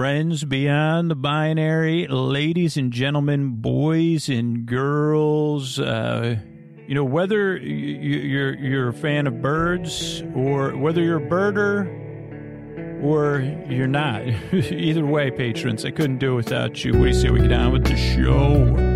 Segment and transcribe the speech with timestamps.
[0.00, 5.78] friends beyond the binary, ladies and gentlemen, boys and girls.
[5.80, 6.36] Uh,
[6.86, 11.30] you know whether you- you- you're you're a fan of birds or whether you're a
[11.30, 11.88] birder
[13.02, 13.40] or
[13.70, 14.20] you're not.
[14.52, 16.92] Either way, patrons, I couldn't do it without you.
[16.92, 18.95] What do you say we get on with the show?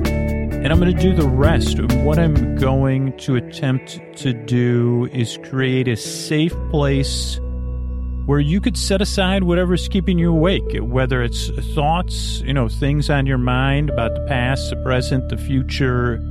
[0.63, 1.81] And I'm going to do the rest.
[2.03, 7.39] What I'm going to attempt to do is create a safe place
[8.27, 13.09] where you could set aside whatever's keeping you awake, whether it's thoughts, you know, things
[13.09, 16.21] on your mind about the past, the present, the future,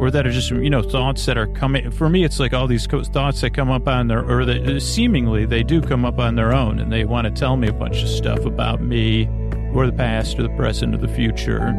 [0.00, 1.92] or that are just, you know, thoughts that are coming.
[1.92, 5.46] For me, it's like all these thoughts that come up on their, or that seemingly
[5.46, 8.02] they do come up on their own and they want to tell me a bunch
[8.02, 9.28] of stuff about me
[9.72, 11.72] or the past or the present or the future.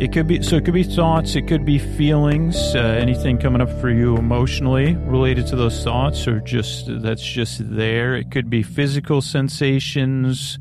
[0.00, 0.56] It could be so.
[0.56, 1.36] It could be thoughts.
[1.36, 2.56] It could be feelings.
[2.74, 7.60] Uh, anything coming up for you emotionally related to those thoughts, or just that's just
[7.62, 8.14] there.
[8.14, 10.58] It could be physical sensations.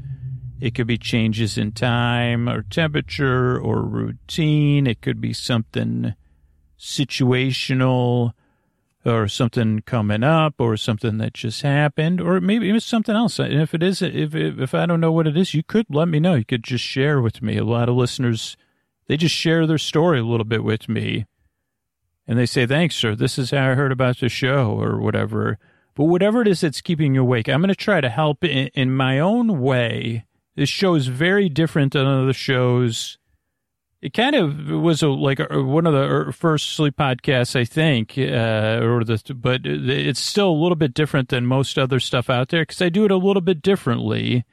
[0.59, 4.85] It could be changes in time or temperature or routine.
[4.85, 6.15] It could be something
[6.77, 8.33] situational
[9.05, 13.39] or something coming up or something that just happened or maybe it's something else.
[13.39, 15.85] And if it is, if, if, if I don't know what it is, you could
[15.89, 16.35] let me know.
[16.35, 17.57] You could just share with me.
[17.57, 18.57] A lot of listeners,
[19.09, 21.25] they just share their story a little bit with me
[22.27, 23.15] and they say, thanks, sir.
[23.15, 25.57] This is how I heard about the show or whatever.
[25.95, 28.67] But whatever it is that's keeping you awake, I'm going to try to help in,
[28.75, 30.25] in my own way.
[30.55, 33.17] This show is very different than other shows.
[33.99, 38.13] It kind of was a, like a, one of the first sleep podcasts, I think,
[38.15, 42.49] uh, or the, but it's still a little bit different than most other stuff out
[42.49, 44.45] there because I do it a little bit differently.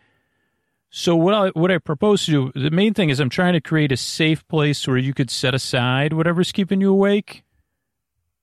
[0.90, 3.60] So what I, what I propose to do, the main thing is I'm trying to
[3.60, 7.44] create a safe place where you could set aside whatever's keeping you awake.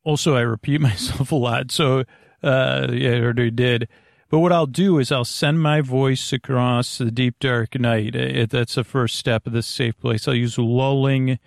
[0.04, 2.04] Also, I repeat myself a lot, so
[2.44, 3.88] uh, yeah, I already did.
[4.30, 8.16] But what I'll do is I'll send my voice across the deep dark night.
[8.16, 10.28] It, that's the first step of this safe place.
[10.28, 11.38] I'll use lulling,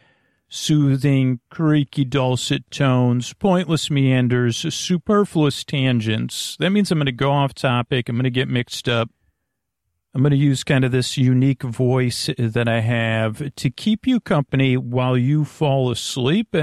[0.49, 6.57] soothing, creaky, dulcet tones, pointless meanders, superfluous tangents.
[6.61, 8.09] That means I'm going to go off topic.
[8.09, 9.11] I'm going to get mixed up.
[10.17, 14.19] I'm going to use kind of this unique voice that I have to keep you
[14.19, 16.57] company while you fall asleep.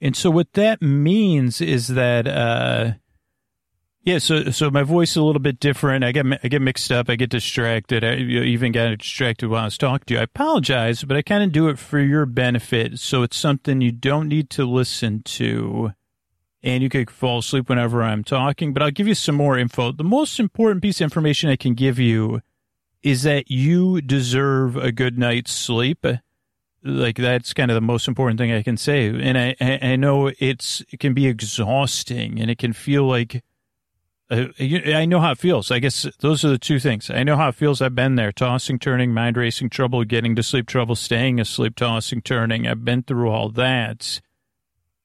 [0.00, 2.92] And so what that means is that, uh,
[4.02, 6.04] yeah, so so my voice is a little bit different.
[6.04, 7.10] I get I get mixed up.
[7.10, 8.02] I get distracted.
[8.02, 10.20] I even got distracted while I was talking to you.
[10.20, 12.98] I apologize, but I kind of do it for your benefit.
[12.98, 15.92] So it's something you don't need to listen to,
[16.68, 18.72] and you could fall asleep whenever I'm talking.
[18.72, 19.90] But I'll give you some more info.
[19.90, 22.42] The most important piece of information I can give you
[23.02, 26.04] is that you deserve a good night's sleep.
[26.82, 29.08] Like that's kind of the most important thing I can say.
[29.08, 33.42] And I I, know it's it can be exhausting, and it can feel like
[34.30, 35.70] uh, I know how it feels.
[35.70, 37.08] I guess those are the two things.
[37.08, 37.80] I know how it feels.
[37.80, 42.20] I've been there, tossing, turning, mind racing, trouble getting to sleep, trouble staying asleep, tossing,
[42.20, 42.66] turning.
[42.66, 44.20] I've been through all that.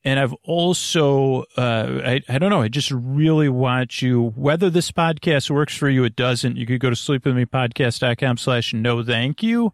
[0.06, 4.92] And I've also, uh, I, I don't know, I just really want you, whether this
[4.92, 9.74] podcast works for you, it doesn't, you could go to sleepwithmepodcast.com slash no thank you.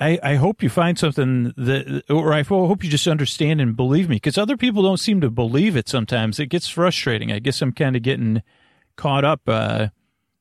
[0.00, 4.08] I, I hope you find something that, or I hope you just understand and believe
[4.08, 6.38] me, because other people don't seem to believe it sometimes.
[6.40, 7.32] It gets frustrating.
[7.32, 8.42] I guess I'm kind of getting
[8.96, 9.88] caught up uh,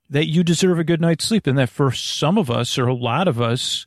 [0.10, 2.94] that you deserve a good night's sleep, and that for some of us, or a
[2.94, 3.86] lot of us,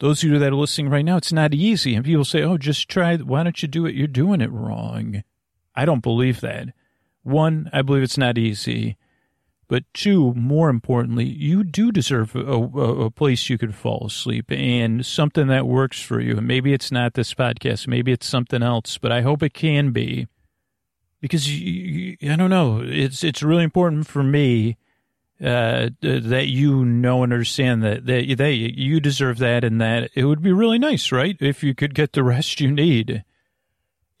[0.00, 1.94] those of you that are listening right now, it's not easy.
[1.94, 3.94] And people say, oh, just try, why don't you do it?
[3.94, 5.22] You're doing it wrong.
[5.74, 6.68] I don't believe that.
[7.22, 8.96] One, I believe it's not easy.
[9.68, 14.50] But two, more importantly, you do deserve a, a, a place you could fall asleep
[14.50, 16.38] and something that works for you.
[16.38, 19.90] And maybe it's not this podcast, maybe it's something else, but I hope it can
[19.90, 20.26] be
[21.20, 22.80] because you, you, I don't know.
[22.82, 24.78] It's it's really important for me
[25.44, 30.24] uh, that you know and understand that that that you deserve that, and that it
[30.24, 33.24] would be really nice, right, if you could get the rest you need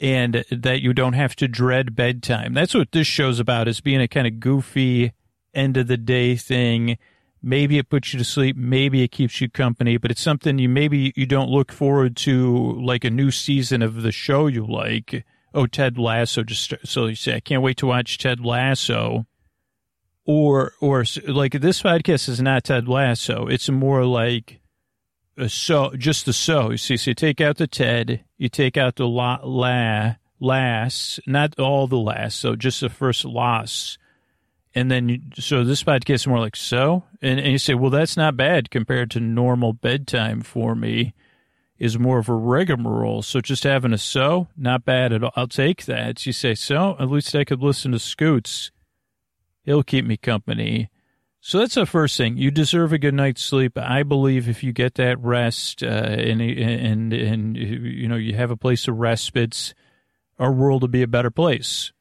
[0.00, 2.54] and that you don't have to dread bedtime.
[2.54, 5.12] That's what this show's about is being a kind of goofy
[5.54, 6.98] end of the day thing.
[7.42, 10.68] Maybe it puts you to sleep, maybe it keeps you company, but it's something you
[10.68, 15.24] maybe you don't look forward to like a new season of the show you like.
[15.54, 19.26] Oh, Ted Lasso just so you say I can't wait to watch Ted Lasso.
[20.30, 23.46] Or or like this podcast is not Ted Lasso.
[23.46, 24.60] It's more like
[25.38, 26.70] a so, just the so.
[26.70, 31.18] You see, so you take out the Ted, you take out the la, la, las,
[31.26, 33.96] not all the last, so just the first loss.
[34.74, 37.04] And then, so this podcast is more like so.
[37.22, 41.14] And, and you say, well, that's not bad compared to normal bedtime for me,
[41.78, 43.22] is more of a rigmarole.
[43.22, 45.32] So just having a so, not bad at all.
[45.36, 46.26] I'll take that.
[46.26, 48.70] You say, so at least I could listen to Scoots.
[49.68, 50.88] He'll keep me company.
[51.40, 52.38] So that's the first thing.
[52.38, 53.76] You deserve a good night's sleep.
[53.76, 58.50] I believe if you get that rest uh, and, and, and, you know, you have
[58.50, 59.74] a place of respite,
[60.38, 61.92] our world will be a better place.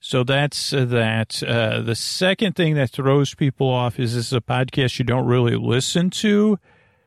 [0.00, 1.42] So that's uh, that.
[1.42, 5.26] Uh, the second thing that throws people off is this is a podcast you don't
[5.26, 6.58] really listen to.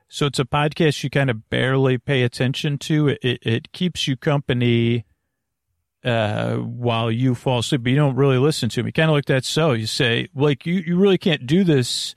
[0.08, 3.08] So it's a podcast you kind of barely pay attention to.
[3.08, 5.06] It, it, it keeps you company
[6.04, 8.92] uh, while you fall asleep, but you don't really listen to me.
[8.92, 9.46] Kind of like that.
[9.46, 12.16] So you say, like, you, you really can't do this.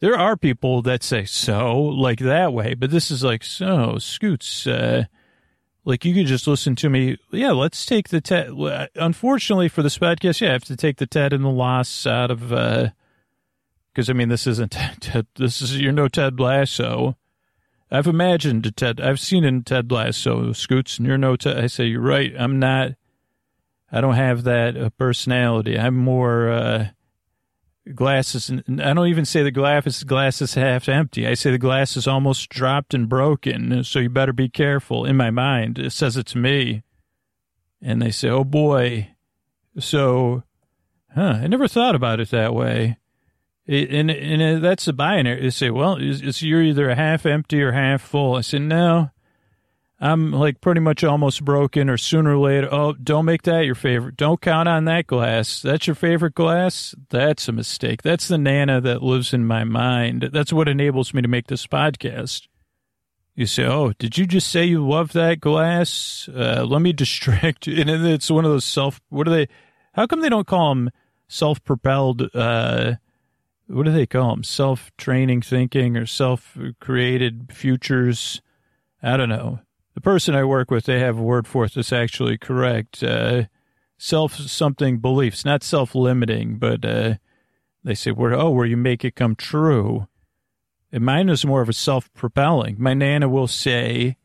[0.00, 4.66] There are people that say so, like that way, but this is like, so, Scoots,
[4.66, 5.04] uh,
[5.84, 7.16] like you could just listen to me.
[7.32, 8.50] Yeah, let's take the Ted.
[8.94, 12.30] Unfortunately for this podcast, yeah, I have to take the Ted and the loss out
[12.30, 12.90] of, uh,
[13.92, 17.16] because I mean, this isn't Ted, this is, you're no Ted Lasso.
[17.90, 21.58] I've imagined Ted, I've seen in Ted Lasso, Scoots, and you're no Ted.
[21.58, 22.32] I say, you're right.
[22.36, 22.92] I'm not
[23.90, 25.78] I don't have that uh, personality.
[25.78, 26.88] I'm more uh,
[27.94, 28.50] glasses.
[28.50, 31.26] I don't even say the glass is glass half empty.
[31.26, 33.84] I say the glass is almost dropped and broken.
[33.84, 35.04] So you better be careful.
[35.04, 36.82] In my mind, it says it to me,
[37.80, 39.10] and they say, "Oh boy."
[39.78, 40.42] So,
[41.14, 41.40] huh?
[41.42, 42.96] I never thought about it that way.
[43.66, 45.42] It, and and that's the binary.
[45.42, 49.10] They say, "Well, it's, it's you're either half empty or half full." I said, "No."
[49.98, 53.74] I'm like pretty much almost broken, or sooner or later, oh, don't make that your
[53.74, 54.16] favorite.
[54.16, 55.62] Don't count on that glass.
[55.62, 56.94] That's your favorite glass?
[57.08, 58.02] That's a mistake.
[58.02, 60.30] That's the Nana that lives in my mind.
[60.32, 62.46] That's what enables me to make this podcast.
[63.34, 66.28] You say, oh, did you just say you love that glass?
[66.34, 67.80] Uh, let me distract you.
[67.80, 69.48] And it's one of those self, what do they,
[69.94, 70.90] how come they don't call them
[71.26, 72.94] self propelled, uh,
[73.66, 74.44] what do they call them?
[74.44, 78.42] Self training thinking or self created futures?
[79.02, 79.60] I don't know
[79.96, 83.02] the person I work with, they have a word for it that's actually correct.
[83.02, 83.44] Uh,
[83.96, 87.14] self something beliefs, not self limiting, but uh,
[87.82, 90.06] they say, where, oh, where you make it come true.
[90.92, 92.76] And mine is more of a self propelling.
[92.78, 94.18] My Nana will say,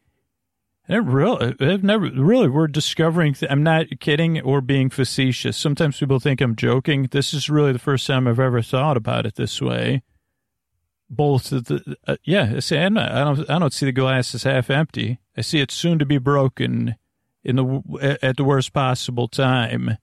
[0.90, 5.56] really, never really, we're discovering, th- I'm not kidding or being facetious.
[5.56, 7.08] Sometimes people think I'm joking.
[7.12, 10.04] This is really the first time I've ever thought about it this way
[11.12, 12.54] both of the uh, yeah.
[12.56, 15.20] I say I don't I don't see the glass as half empty.
[15.38, 16.96] I see it soon to be broken
[17.44, 19.90] in the at the worst possible time.
[19.90, 19.98] And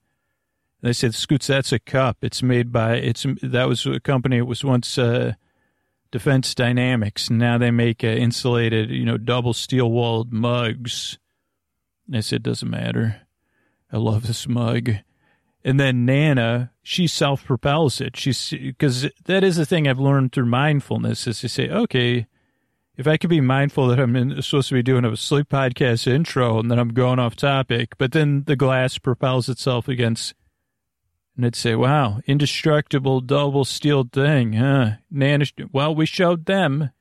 [0.82, 2.18] they said, "Scoots, that's a cup.
[2.22, 4.36] It's made by it's that was a company.
[4.36, 5.32] It was once uh,
[6.10, 7.30] Defense Dynamics.
[7.30, 11.18] Now they make uh, insulated, you know, double steel walled mugs."
[12.06, 13.22] And I said, "Doesn't matter.
[13.90, 14.90] I love this mug."
[15.68, 18.16] And then Nana, she self propels it.
[18.16, 22.26] She's because that is the thing I've learned through mindfulness is to say, okay,
[22.96, 26.06] if I could be mindful that I'm in, supposed to be doing a sleep podcast
[26.06, 30.32] intro and then I'm going off topic, but then the glass propels itself against,
[31.36, 34.92] and it'd say, wow, indestructible double steel thing, huh?
[35.10, 36.92] Nana, well, we showed them.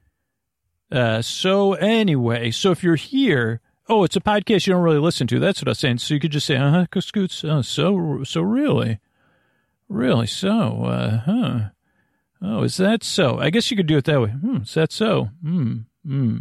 [0.92, 5.28] Uh, so anyway, so if you're here, Oh, it's a podcast you don't really listen
[5.28, 5.40] to.
[5.40, 6.00] That's what I was saying.
[6.00, 7.44] So you could just say, uh huh, Scoots.
[7.46, 9.00] Oh, so, so really?
[9.88, 10.28] Really?
[10.28, 11.60] So, uh, huh.
[12.42, 13.40] Oh, is that so?
[13.40, 14.30] I guess you could do it that way.
[14.30, 15.30] Hmm, is that so?
[15.42, 16.38] Hmm, hmm.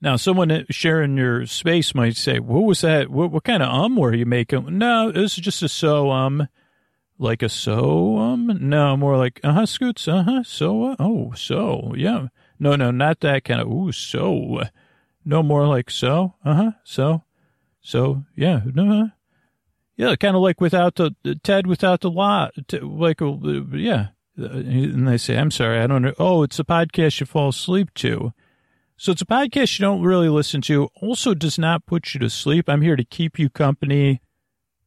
[0.00, 3.10] Now, someone sharing your space might say, what was that?
[3.10, 4.78] What, what kind of um were you making?
[4.78, 6.48] No, this is just a so um.
[7.18, 8.56] Like a so um?
[8.60, 10.08] No, more like, uh huh, Scoots.
[10.08, 12.28] Uh huh, so, uh, oh, so, yeah.
[12.58, 14.62] No, no, not that kind of, ooh, so.
[15.24, 16.34] No more like so.
[16.44, 16.70] Uh huh.
[16.84, 17.24] So.
[17.80, 18.60] So yeah.
[18.76, 19.08] Uh-huh.
[19.96, 20.16] Yeah.
[20.16, 22.52] Kind of like without the, the, Ted without the lot.
[22.72, 23.36] Like uh,
[23.72, 24.08] yeah.
[24.36, 26.14] And they say, I'm sorry, I don't know.
[26.18, 28.32] Oh, it's a podcast you fall asleep to.
[28.96, 30.88] So it's a podcast you don't really listen to.
[31.00, 32.68] Also does not put you to sleep.
[32.68, 34.20] I'm here to keep you company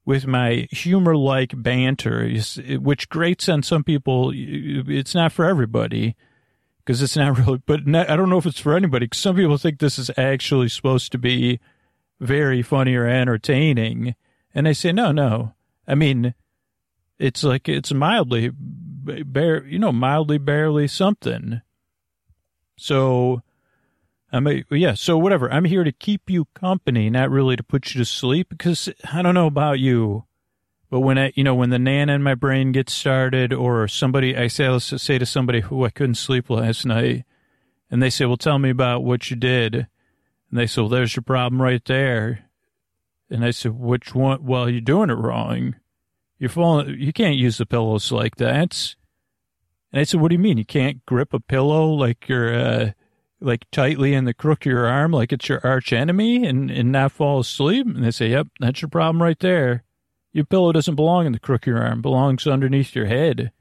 [0.06, 2.30] with my humor like banter,
[2.80, 4.32] which grates on some people.
[4.34, 6.16] It's not for everybody
[6.84, 9.08] because it's not really, but not, I don't know if it's for anybody.
[9.08, 11.60] Cause some people think this is actually supposed to be
[12.20, 14.16] very funny or entertaining.
[14.54, 15.54] And I say, no, no.
[15.88, 16.34] I mean,
[17.20, 21.62] it's like, it's mildly, bare, you know, mildly, barely something.
[22.78, 23.42] So,
[24.32, 25.52] I mean, yeah, so whatever.
[25.52, 29.22] I'm here to keep you company, not really to put you to sleep because I
[29.22, 30.26] don't know about you.
[30.94, 34.38] But when I, you know, when the nana in my brain gets started, or somebody,
[34.38, 37.26] I say, let's say to somebody who I couldn't sleep last night,
[37.90, 39.74] And they say, well, tell me about what you did.
[39.74, 39.88] And
[40.52, 42.46] they say, well, there's your problem right there.
[43.28, 44.46] And I said, which one?
[44.46, 45.78] Well, you're doing it wrong.
[46.38, 48.96] You're falling, you can't use the pillows like that.
[49.92, 50.60] And I said, what do you mean?
[50.60, 52.92] You can't grip a pillow like you're, uh,
[53.42, 56.92] like tightly in the crook of your arm, like it's your arch enemy and, and
[56.92, 57.88] not fall asleep?
[57.88, 59.84] And they say, yep, that's your problem right there.
[60.34, 63.52] Your pillow doesn't belong in the crook of your arm, it belongs underneath your head.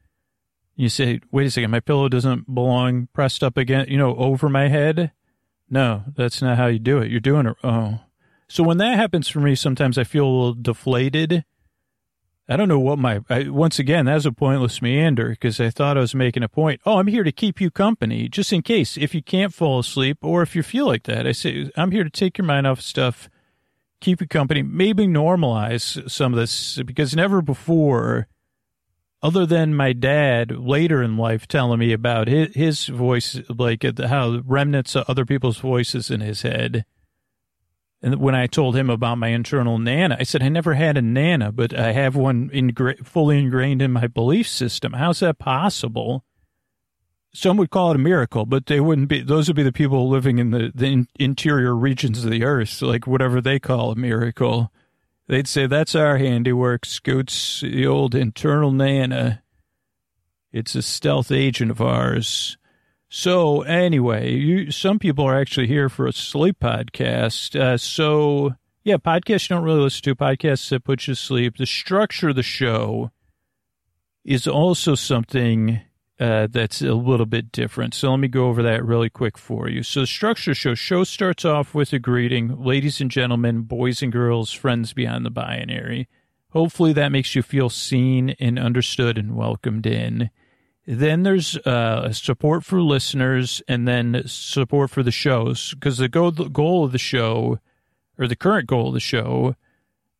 [0.75, 4.49] You say, wait a second, my pillow doesn't belong pressed up against, you know, over
[4.49, 5.13] my head.
[5.69, 7.11] No, that's not how you do it.
[7.11, 7.57] You're doing it.
[7.63, 8.01] Oh,
[8.49, 11.45] so when that happens for me, sometimes I feel a little deflated.
[12.49, 15.71] I don't know what my, I, once again, that was a pointless meander because I
[15.71, 16.81] thought I was making a point.
[16.85, 20.19] Oh, I'm here to keep you company just in case if you can't fall asleep
[20.23, 21.27] or if you feel like that.
[21.27, 23.31] I say, I'm here to take your mind off stuff,
[24.03, 28.27] keep you company, maybe normalize some of this because never before
[29.23, 34.43] other than my dad later in life telling me about his, his voice, like how
[34.45, 36.85] remnants of other people's voices in his head.
[38.03, 41.03] And when I told him about my internal nana, I said, I never had a
[41.03, 44.95] nana, but I have one ingra- fully ingrained in my belief system.
[44.95, 46.25] How's that possible?
[47.35, 50.09] Some would call it a miracle, but they wouldn't be, those would be the people
[50.09, 53.97] living in the, the in, interior regions of the earth, like whatever they call a
[53.97, 54.71] miracle.
[55.29, 59.43] They'd say, that's our handiwork, Scoots, the old internal Nana.
[60.53, 62.59] It's a stealth agent of ours.
[63.09, 67.59] So anyway, you, some people are actually here for a sleep podcast.
[67.59, 71.57] Uh, so yeah, podcasts you don't really listen to, podcasts that put you to sleep.
[71.57, 73.11] The structure of the show
[74.25, 75.81] is also something
[76.23, 77.95] uh, that's a little bit different.
[77.95, 79.83] So let me go over that really quick for you.
[79.83, 84.13] So the structure show show starts off with a greeting, ladies and gentlemen, boys and
[84.13, 86.09] girls, friends beyond the binary.
[86.51, 90.31] Hopefully that makes you feel seen and understood and welcomed in.
[90.87, 96.31] Then there's uh, support for listeners and then support for the shows because the goal,
[96.31, 97.59] the goal of the show
[98.17, 99.57] or the current goal of the show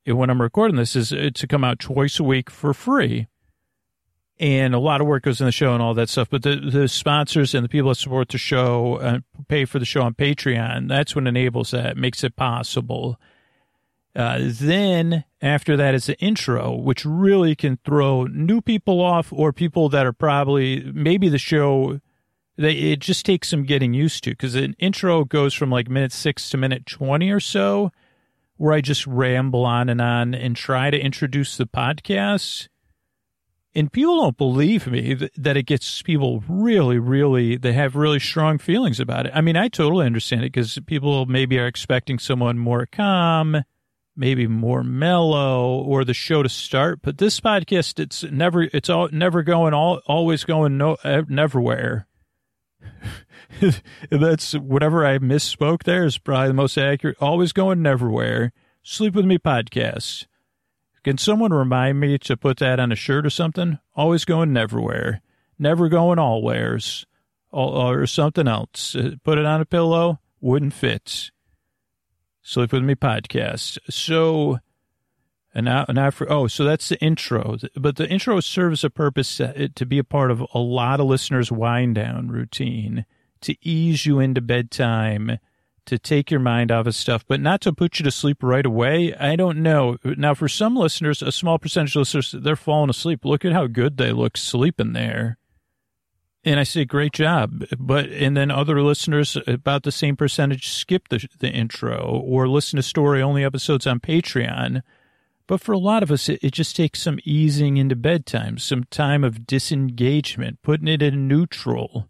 [0.05, 3.29] when I'm recording this is to come out twice a week for free
[4.43, 6.29] and a lot of work goes in the show and all that stuff.
[6.29, 9.85] But the, the sponsors and the people that support the show and pay for the
[9.85, 13.21] show on Patreon, that's what enables that, makes it possible.
[14.17, 19.53] Uh, then after that is the intro, which really can throw new people off or
[19.53, 22.01] people that are probably maybe the show.
[22.57, 26.13] They, it just takes some getting used to because an intro goes from like minute
[26.13, 27.93] six to minute 20 or so,
[28.57, 32.67] where I just ramble on and on and try to introduce the podcast
[33.75, 38.59] and people don't believe me that it gets people really, really, they have really strong
[38.59, 39.33] feelings about it.
[39.35, 43.63] I mean, I totally understand it because people maybe are expecting someone more calm,
[44.15, 47.01] maybe more mellow, or the show to start.
[47.03, 52.05] But this podcast, it's never, it's all never going, all always going no, neverwhere.
[54.11, 57.17] That's whatever I misspoke there is probably the most accurate.
[57.21, 58.51] Always going neverwhere.
[58.83, 60.27] Sleep with me podcast.
[61.05, 63.79] Can someone remind me to put that on a shirt or something?
[63.97, 65.21] Always going everywhere,
[65.59, 67.05] never going allwheres,
[67.51, 68.95] or something else.
[68.95, 71.31] Uh, put it on a pillow, wouldn't fit.
[72.43, 73.79] Sleep with me podcast.
[73.91, 74.59] So,
[75.55, 77.57] and now, and now for, oh, so that's the intro.
[77.77, 81.07] But the intro serves a purpose to, to be a part of a lot of
[81.07, 83.07] listeners' wind down routine,
[83.43, 85.39] to ease you into bedtime
[85.87, 88.65] to take your mind off of stuff, but not to put you to sleep right
[88.65, 89.15] away.
[89.15, 89.97] I don't know.
[90.05, 93.25] Now, for some listeners, a small percentage of listeners, they're falling asleep.
[93.25, 95.39] Look at how good they look sleeping there.
[96.45, 97.65] And I say, great job.
[97.79, 102.77] But, and then other listeners, about the same percentage, skip the, the intro or listen
[102.79, 104.83] to story only episodes on Patreon.
[105.47, 108.85] But for a lot of us, it, it just takes some easing into bedtime, some
[108.85, 112.09] time of disengagement, putting it in neutral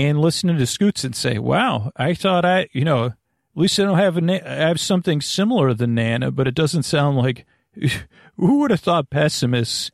[0.00, 3.14] and listening to Scoots and say, wow, I thought I, you know, at
[3.54, 6.84] least I don't have a, na- I have something similar than Nana, but it doesn't
[6.84, 7.46] sound like,
[8.36, 9.90] who would have thought pessimists?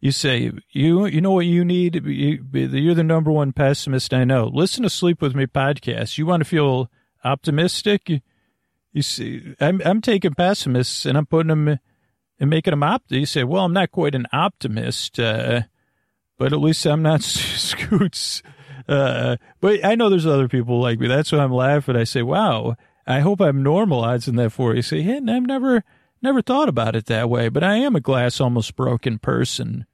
[0.00, 2.06] You say, you, you know what you need?
[2.06, 4.46] You, you're the number one pessimist I know.
[4.46, 6.16] Listen to Sleep With Me podcast.
[6.16, 6.90] You want to feel
[7.22, 8.08] optimistic?
[8.08, 8.20] You,
[8.92, 11.78] you see, I'm, I'm taking pessimists and I'm putting them
[12.38, 13.12] and making them opt.
[13.12, 15.62] You say, well, I'm not quite an optimist, uh,
[16.38, 18.42] but at least I'm not Scoots.
[18.90, 21.06] Uh, but I know there's other people like me.
[21.06, 21.94] That's why I'm laughing.
[21.94, 22.74] I say, wow,
[23.06, 24.82] I hope I'm normalizing that for you.
[24.82, 25.84] Say, hey, I've never,
[26.20, 29.86] never thought about it that way, but I am a glass almost broken person.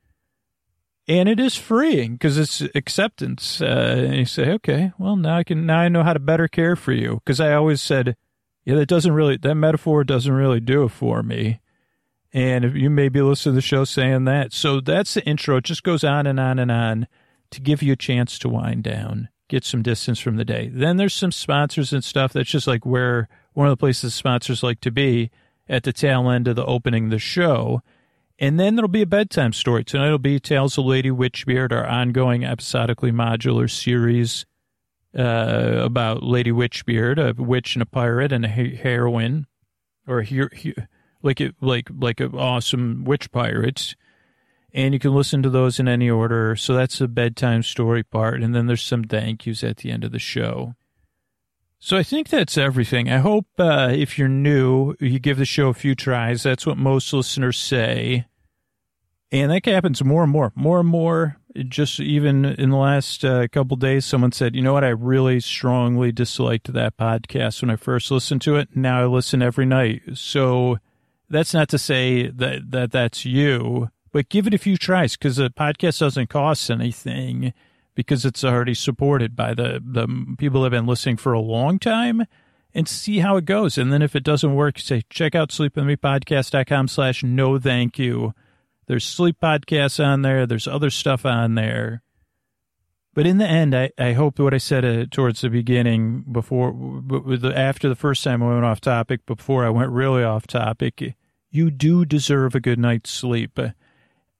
[1.06, 3.60] And it is freeing because it's acceptance.
[3.60, 6.48] Uh, and you say, okay, well, now I can, now I know how to better
[6.48, 7.20] care for you.
[7.26, 8.16] Cause I always said,
[8.64, 11.60] yeah, that doesn't really, that metaphor doesn't really do it for me.
[12.32, 14.54] And you may be listening to the show saying that.
[14.54, 15.58] So that's the intro.
[15.58, 17.06] It just goes on and on and on
[17.50, 19.28] to give you a chance to wind down.
[19.48, 20.70] get some distance from the day.
[20.72, 24.62] Then there's some sponsors and stuff that's just like where one of the places sponsors
[24.62, 25.30] like to be
[25.68, 27.82] at the tail end of the opening of the show.
[28.38, 29.82] And then there'll be a bedtime story.
[29.84, 34.44] Tonight will be Tales of Lady Witchbeard, our ongoing episodically modular series
[35.16, 39.46] uh, about Lady Witchbeard, a witch and a pirate and a heroine,
[40.06, 40.22] or
[41.22, 43.96] like it, like like an awesome witch pirates.
[44.76, 46.54] And you can listen to those in any order.
[46.54, 50.04] So that's the bedtime story part, and then there's some thank yous at the end
[50.04, 50.74] of the show.
[51.78, 53.10] So I think that's everything.
[53.10, 56.42] I hope uh, if you're new, you give the show a few tries.
[56.42, 58.26] That's what most listeners say.
[59.32, 61.38] And that happens more and more, more and more.
[61.56, 64.84] Just even in the last uh, couple days, someone said, you know what?
[64.84, 68.68] I really strongly disliked that podcast when I first listened to it.
[68.74, 70.02] Now I listen every night.
[70.14, 70.78] So
[71.30, 75.36] that's not to say that, that that's you, but give it a few tries because
[75.36, 77.52] the podcast doesn't cost anything
[77.94, 80.08] because it's already supported by the, the
[80.38, 82.24] people that have been listening for a long time
[82.72, 83.76] and see how it goes.
[83.76, 88.32] And then if it doesn't work, say, check out sleepwithmepodcast.com slash no thank you.
[88.86, 90.46] There's sleep podcasts on there.
[90.46, 92.00] There's other stuff on there.
[93.12, 96.74] But in the end, I, I hope what I said uh, towards the beginning before,
[97.54, 101.16] after the first time I went off topic, before I went really off topic,
[101.50, 103.60] you do deserve a good night's sleep.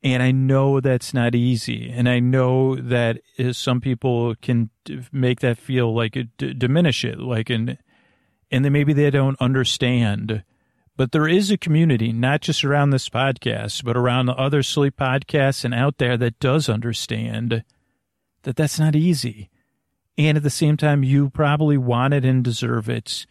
[0.02, 1.90] And I know that's not easy.
[1.90, 3.18] And I know that
[3.52, 4.70] some people can
[5.10, 7.78] make that feel like it, d- diminish it, like, and,
[8.50, 10.44] and then maybe they don't understand.
[10.96, 14.96] But there is a community, not just around this podcast, but around the other sleep
[14.96, 17.64] podcasts and out there that does understand
[18.42, 19.50] that that's not easy.
[20.16, 23.26] And at the same time, you probably want it and deserve it.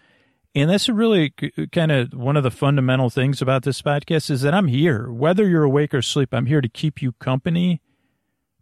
[0.55, 1.31] And that's really
[1.73, 5.47] kind of one of the fundamental things about this podcast is that I'm here, whether
[5.47, 7.81] you're awake or asleep, I'm here to keep you company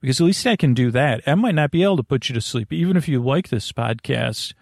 [0.01, 1.21] because at least I can do that.
[1.27, 3.71] I might not be able to put you to sleep, even if you like this
[3.71, 4.53] podcast,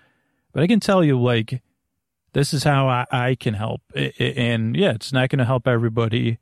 [0.51, 1.63] but I can tell you, like,
[2.33, 3.81] this is how I, I can help.
[3.95, 6.37] And yeah, it's not going to help everybody,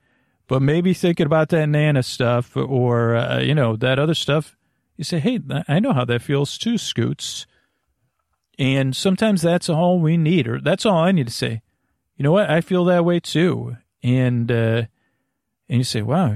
[0.48, 4.58] but maybe thinking about that Nana stuff or, uh, you know, that other stuff,
[4.98, 7.46] you say, hey, I know how that feels too, Scoots.
[8.60, 11.62] And sometimes that's all we need, or that's all I need to say.
[12.18, 12.50] You know what?
[12.50, 13.78] I feel that way too.
[14.04, 14.84] And, uh,
[15.70, 16.36] and you say, wow,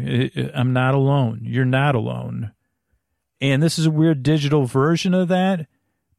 [0.55, 1.41] I'm not alone.
[1.43, 2.53] You're not alone.
[3.41, 5.67] And this is a weird digital version of that.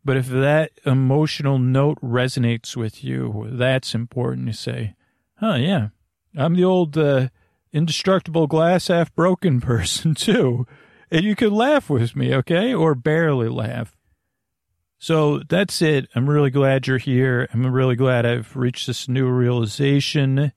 [0.04, 4.94] But if that emotional note resonates with you, that's important to say,
[5.36, 5.88] huh, yeah,
[6.36, 7.28] I'm the old, uh,
[7.72, 10.66] indestructible glass half broken person too.
[11.10, 12.74] And you can laugh with me, okay?
[12.74, 13.96] Or barely laugh.
[15.04, 16.08] So that's it.
[16.14, 17.46] I'm really glad you're here.
[17.52, 20.50] I'm really glad I've reached this new realization.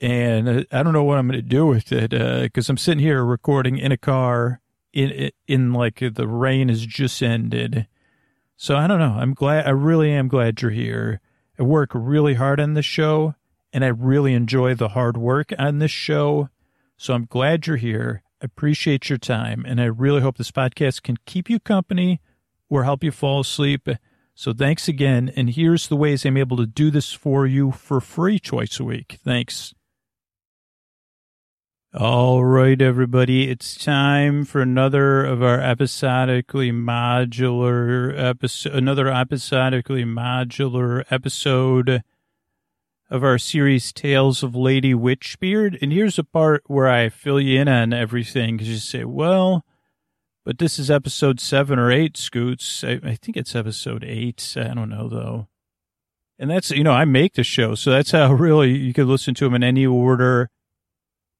[0.00, 2.76] And uh, I don't know what I'm going to do with it because uh, I'm
[2.76, 4.60] sitting here recording in a car
[4.92, 7.88] in in like the rain has just ended.
[8.56, 9.16] So I don't know.
[9.18, 9.66] I'm glad.
[9.66, 11.20] I really am glad you're here.
[11.58, 13.34] I work really hard on this show,
[13.72, 16.50] and I really enjoy the hard work on this show.
[16.96, 18.22] So I'm glad you're here.
[18.40, 22.20] I appreciate your time, and I really hope this podcast can keep you company
[22.70, 23.88] or help you fall asleep.
[24.34, 25.30] So thanks again.
[25.36, 28.84] And here's the ways I'm able to do this for you for free twice a
[28.84, 29.18] week.
[29.22, 29.74] Thanks.
[31.92, 33.50] All right, everybody.
[33.50, 42.04] It's time for another of our episodically modular episode, another episodically modular episode
[43.10, 45.78] of our series Tales of Lady Witchbeard.
[45.82, 49.64] And here's a part where I fill you in on everything because you say, well,
[50.44, 52.82] but this is episode seven or eight, Scoots.
[52.82, 54.56] I, I, think it's episode eight.
[54.56, 55.48] I don't know, though.
[56.38, 57.74] And that's, you know, I make the show.
[57.74, 60.50] So that's how really you could listen to them in any order.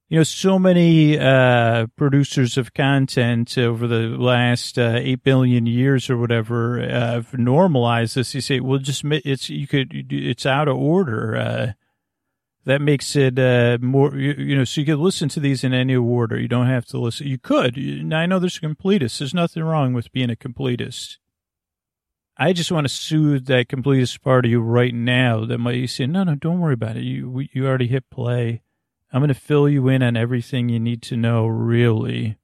[0.08, 6.10] You know, so many uh, producers of content over the last uh, 8 billion years
[6.10, 8.34] or whatever uh, have normalized this.
[8.34, 11.76] You say, well, just, it's, you could, it's out of order.
[12.66, 15.72] That makes it uh, more, you, you, know, so you could listen to these in
[15.72, 16.38] any order.
[16.38, 17.26] You don't have to listen.
[17.26, 17.78] You could.
[18.12, 19.18] I know there's completists.
[19.18, 21.16] There's nothing wrong with being a completist.
[22.36, 26.06] I just want to soothe that completist part of you right now that might say,
[26.06, 27.02] no, no, don't worry about it.
[27.02, 28.62] You, you already hit play.
[29.12, 32.38] I'm going to fill you in on everything you need to know, really,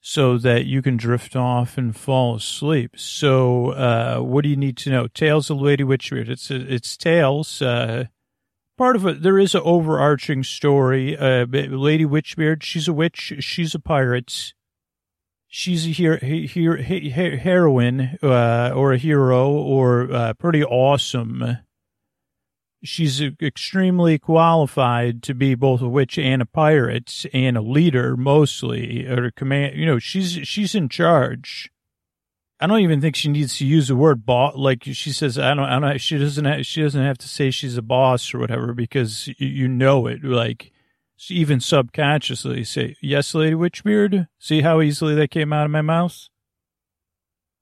[0.00, 2.98] so that you can drift off and fall asleep.
[2.98, 5.06] So, uh, what do you need to know?
[5.06, 6.28] Tales of the Lady Witchbeard.
[6.28, 8.06] It's, it's Tales, uh,
[8.80, 11.14] part of it, there is an overarching story.
[11.14, 14.54] Uh, Lady Witchbeard, she's a witch, she's a pirate.
[15.48, 21.58] She's a hero, hero, heroine, uh, or a hero, or uh, pretty awesome.
[22.82, 29.06] She's extremely qualified to be both a witch and a pirate, and a leader mostly,
[29.06, 29.76] or a command.
[29.76, 31.70] You know, she's she's in charge.
[32.60, 34.54] I don't even think she needs to use the word boss.
[34.54, 37.50] Like she says, I don't, I don't, she doesn't, have, she doesn't have to say
[37.50, 40.22] she's a boss or whatever because you, you know it.
[40.22, 40.70] Like
[41.16, 44.28] she even subconsciously say, yes, Lady Witchbeard.
[44.38, 46.28] See how easily that came out of my mouth?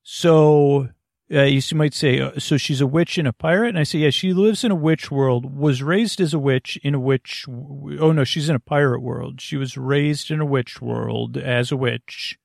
[0.03, 0.89] So
[1.33, 3.69] uh, you might say, uh, so she's a witch and a pirate?
[3.69, 6.77] And I say, yeah, she lives in a witch world, was raised as a witch
[6.83, 7.45] in a witch.
[7.49, 9.41] Oh, no, she's in a pirate world.
[9.41, 12.37] She was raised in a witch world as a witch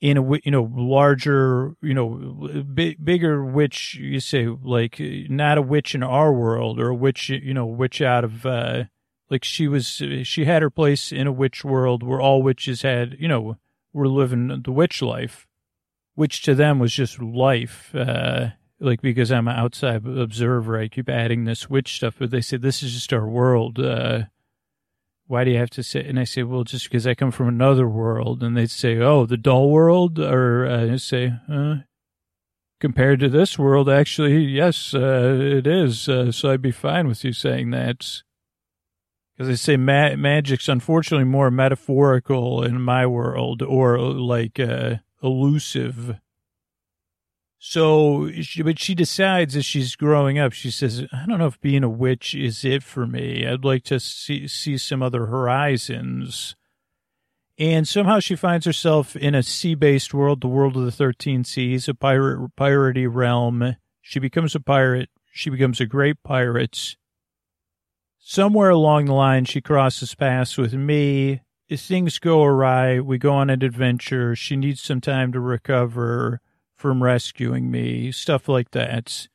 [0.00, 5.62] in a, you know, larger, you know, big, bigger witch, you say, like, not a
[5.62, 8.84] witch in our world or a witch, you know, witch out of, uh,
[9.28, 13.16] like she was, she had her place in a witch world where all witches had,
[13.18, 13.56] you know,
[13.92, 15.46] were living the witch life
[16.20, 17.94] which to them was just life.
[17.94, 22.42] Uh, like because I'm an outside observer, I keep adding this witch stuff, but they
[22.42, 23.78] say this is just our world.
[23.78, 24.24] Uh,
[25.30, 26.04] why do you have to say?
[26.04, 28.42] And I say, well, just because I come from another world.
[28.42, 31.76] And they say, oh, the dull world, or uh, I say, uh,
[32.80, 36.08] compared to this world, actually, yes, uh, it is.
[36.08, 38.22] Uh, so I'd be fine with you saying that.
[39.32, 46.16] Because they say ma- magic's unfortunately more metaphorical in my world, or like uh, elusive.
[47.62, 48.30] So,
[48.64, 51.90] but she decides as she's growing up, she says, I don't know if being a
[51.90, 53.46] witch is it for me.
[53.46, 56.56] I'd like to see, see some other horizons.
[57.58, 61.86] And somehow she finds herself in a sea-based world, the world of the 13 seas,
[61.86, 63.76] a pirate, piratey realm.
[64.00, 65.10] She becomes a pirate.
[65.30, 66.96] She becomes a great pirate.
[68.18, 73.32] Somewhere along the line, she crosses paths with me if things go awry, we go
[73.32, 74.34] on an adventure.
[74.34, 76.40] She needs some time to recover
[76.80, 79.28] from rescuing me, stuff like that.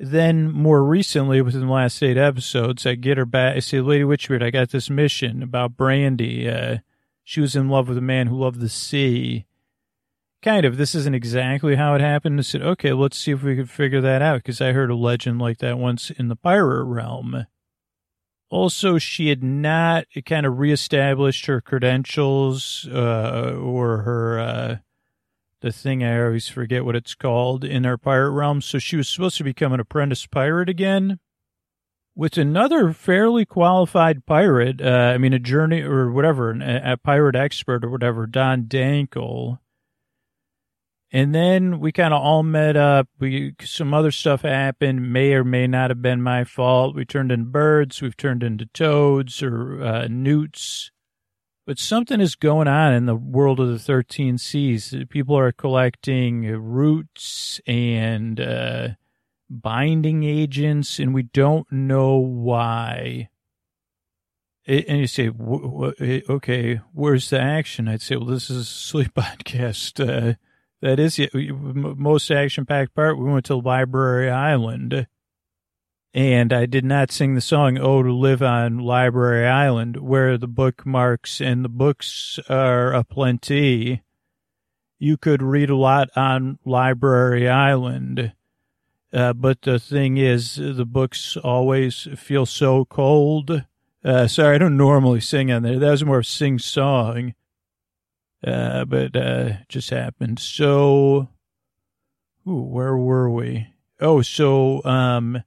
[0.00, 3.56] Then, more recently, within the last eight episodes, I get her back.
[3.56, 6.48] I say, Lady Witchbeard, I got this mission about Brandy.
[6.48, 6.78] Uh,
[7.24, 9.46] she was in love with a man who loved the sea.
[10.42, 10.76] Kind of.
[10.76, 12.38] This isn't exactly how it happened.
[12.38, 14.96] I said, okay, let's see if we could figure that out, because I heard a
[14.96, 17.46] legend like that once in the pirate realm.
[18.50, 24.76] Also, she had not kind of reestablished her credentials uh, or her uh,
[25.60, 28.60] the thing I always forget what it's called in our pirate realm.
[28.60, 31.18] So she was supposed to become an apprentice pirate again
[32.14, 34.80] with another fairly qualified pirate.
[34.80, 39.58] Uh, I mean, a journey or whatever, a, a pirate expert or whatever, Don Dankle.
[41.10, 43.08] And then we kind of all met up.
[43.18, 45.12] We some other stuff happened.
[45.12, 46.94] May or may not have been my fault.
[46.94, 48.02] We turned into birds.
[48.02, 50.90] We've turned into toads or uh, newts.
[51.68, 54.94] But something is going on in the world of the 13 seas.
[55.10, 58.88] People are collecting roots and uh,
[59.50, 63.28] binding agents, and we don't know why.
[64.66, 67.86] And you say, okay, where's the action?
[67.86, 70.00] I'd say, well, this is a sleep podcast.
[70.00, 70.36] Uh,
[70.80, 73.18] that is the most action packed part.
[73.18, 75.06] We went to Library Island.
[76.14, 80.48] And I did not sing the song Oh to Live on Library Island, where the
[80.48, 84.02] bookmarks and the books are aplenty.
[84.98, 88.32] You could read a lot on Library Island.
[89.12, 93.64] Uh, but the thing is, the books always feel so cold.
[94.04, 95.78] Uh, sorry, I don't normally sing on there.
[95.78, 97.34] That was more sing song.
[98.46, 100.38] Uh, but uh, just happened.
[100.38, 101.28] So,
[102.46, 103.74] ooh, where were we?
[104.00, 105.42] Oh, so um,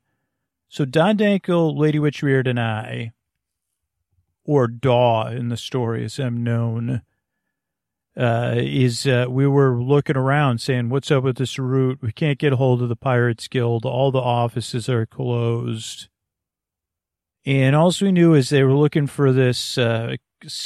[0.72, 3.12] so Don Dankle, Lady Witchbeard, and I,
[4.46, 7.02] or Daw in the story as I'm known,
[8.16, 12.00] uh, is uh, we were looking around saying, "What's up with this route?
[12.02, 13.86] We can't get a hold of the Pirates Guild.
[13.86, 16.08] All the offices are closed."
[17.46, 20.16] And all we knew is they were looking for this uh,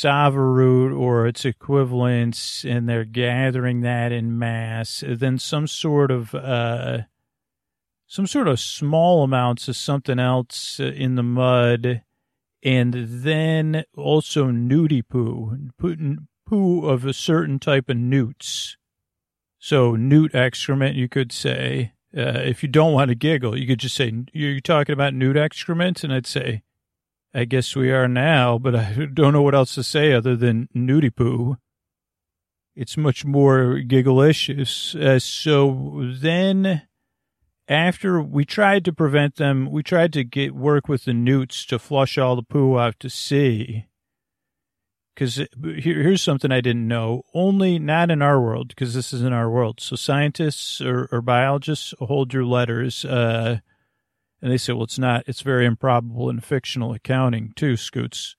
[0.05, 5.03] route or its equivalents, and they're gathering that in mass.
[5.07, 6.99] Then some sort of uh,
[8.15, 12.01] some sort of small amounts of something else in the mud,
[12.63, 15.57] and then also nudie poo,
[16.47, 18.77] poo of a certain type of newts.
[19.59, 21.91] So newt excrement, you could say.
[22.15, 25.35] Uh, if you don't want to giggle, you could just say, "You're talking about newt
[25.35, 26.63] excrement," and I'd say,
[27.33, 30.69] I guess we are now, but I don't know what else to say other than
[30.73, 31.57] nudie poo.
[32.77, 34.95] It's much more gigglicious.
[34.95, 36.83] Uh, so then,
[37.67, 41.79] after we tried to prevent them, we tried to get work with the newts to
[41.79, 43.85] flush all the poo out to sea.
[45.13, 47.23] Because here, here's something I didn't know.
[47.33, 49.79] Only not in our world, because this isn't our world.
[49.79, 53.05] So scientists or, or biologists hold your letters.
[53.05, 53.59] Uh,
[54.41, 58.35] and they say, well, it's not, it's very improbable in fictional accounting too, Scoots.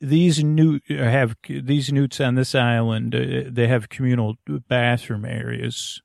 [0.00, 3.14] these newt have these newts on this island.
[3.14, 6.00] Uh, they have communal bathroom areas,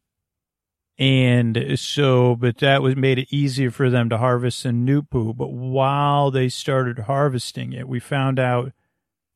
[0.97, 5.33] and so, but that was made it easier for them to harvest the newt poo.
[5.33, 8.71] But while they started harvesting it, we found out.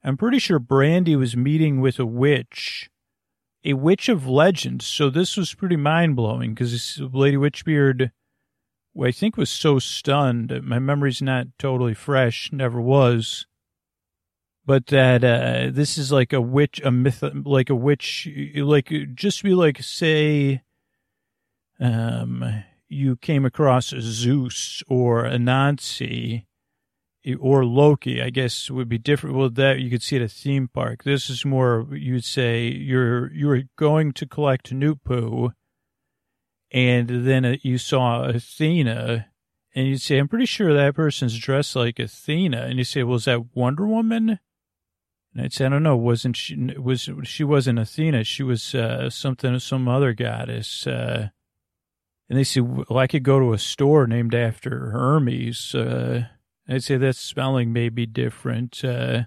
[0.02, 2.90] I'm pretty sure Brandy was meeting with a witch,
[3.66, 4.82] a witch of legend.
[4.82, 8.12] So this was pretty mind blowing because Lady Witchbeard,
[9.04, 10.58] I think, was so stunned.
[10.64, 13.46] My memory's not totally fresh, never was
[14.70, 19.42] but that uh, this is like a witch, a myth, like a witch, like just
[19.42, 20.62] be like say,
[21.80, 26.46] um, you came across Zeus or Anansi
[27.40, 29.36] or Loki, I guess would be different.
[29.36, 31.04] Well, that you could see at a theme park.
[31.04, 35.52] This is more you'd say you're you're going to collect Nupu,
[36.72, 39.28] and then uh, you saw Athena,
[39.76, 43.18] and you'd say, I'm pretty sure that person's dressed like Athena, and you say, well,
[43.18, 44.40] is that Wonder Woman?
[45.34, 48.24] And I'd say, I don't know, wasn't she, was, she wasn't Athena.
[48.24, 50.88] She was, uh, something, some other goddess.
[50.88, 51.30] Uh,
[52.30, 55.74] and they say, well, I could go to a store named after Hermes.
[55.74, 56.28] Uh,
[56.68, 58.84] I'd say that spelling may be different.
[58.84, 59.24] Uh,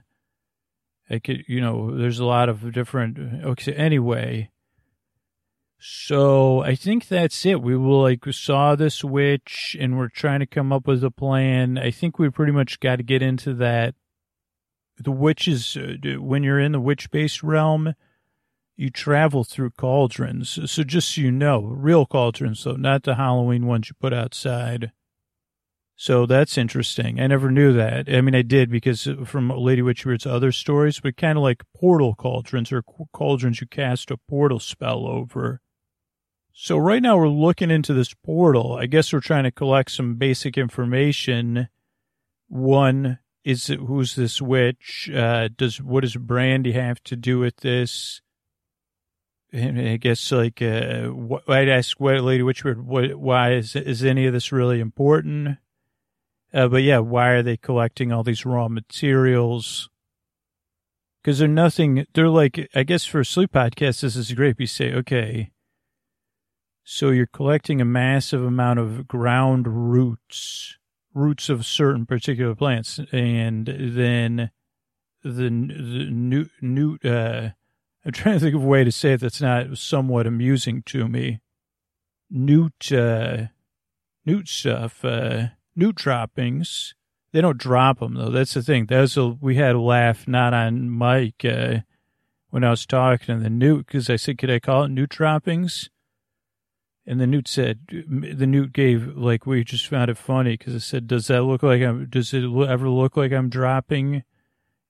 [1.10, 4.50] I could, you know, there's a lot of different, okay, anyway.
[5.78, 7.60] So I think that's it.
[7.60, 11.76] We will like saw this witch and we're trying to come up with a plan.
[11.76, 13.96] I think we pretty much got to get into that
[14.98, 17.94] the witches, uh, when you're in the witch based realm,
[18.82, 20.58] you travel through cauldrons.
[20.70, 24.92] So just so you know, real cauldrons, though, not the Halloween ones you put outside.
[25.94, 27.20] So that's interesting.
[27.20, 28.12] I never knew that.
[28.12, 32.16] I mean, I did because from Lady Witchbeard's other stories, but kind of like portal
[32.16, 35.60] cauldrons or cauldrons you cast a portal spell over.
[36.52, 38.74] So right now we're looking into this portal.
[38.74, 41.68] I guess we're trying to collect some basic information.
[42.48, 45.10] One, is who's this witch?
[45.14, 48.20] Uh, does what does Brandy have to do with this?
[49.54, 54.26] I guess like uh, what, I'd ask what Lady Witchbeard, what, why is is any
[54.26, 55.58] of this really important?
[56.54, 59.90] Uh, but yeah, why are they collecting all these raw materials?
[61.22, 62.06] Because they're nothing.
[62.14, 64.56] They're like I guess for a sleep podcast, this is great.
[64.58, 65.50] You say okay.
[66.84, 70.78] So you're collecting a massive amount of ground roots
[71.14, 74.50] roots of certain particular plants, and then
[75.22, 76.96] the the new new.
[77.04, 77.50] Uh,
[78.04, 81.08] I'm trying to think of a way to say it that's not somewhat amusing to
[81.08, 81.40] me.
[82.30, 83.46] Newt, uh,
[84.24, 86.94] newt stuff, uh, newt droppings.
[87.32, 88.30] They don't drop them though.
[88.30, 88.86] That's the thing.
[88.86, 91.80] That's a we had a laugh not on mic uh,
[92.50, 95.10] when I was talking to the newt because I said, could I call it newt
[95.10, 95.88] droppings?
[97.06, 100.80] And the newt said, the newt gave, like, we just found it funny because it
[100.80, 104.22] said, does that look like I'm, does it ever look like I'm dropping?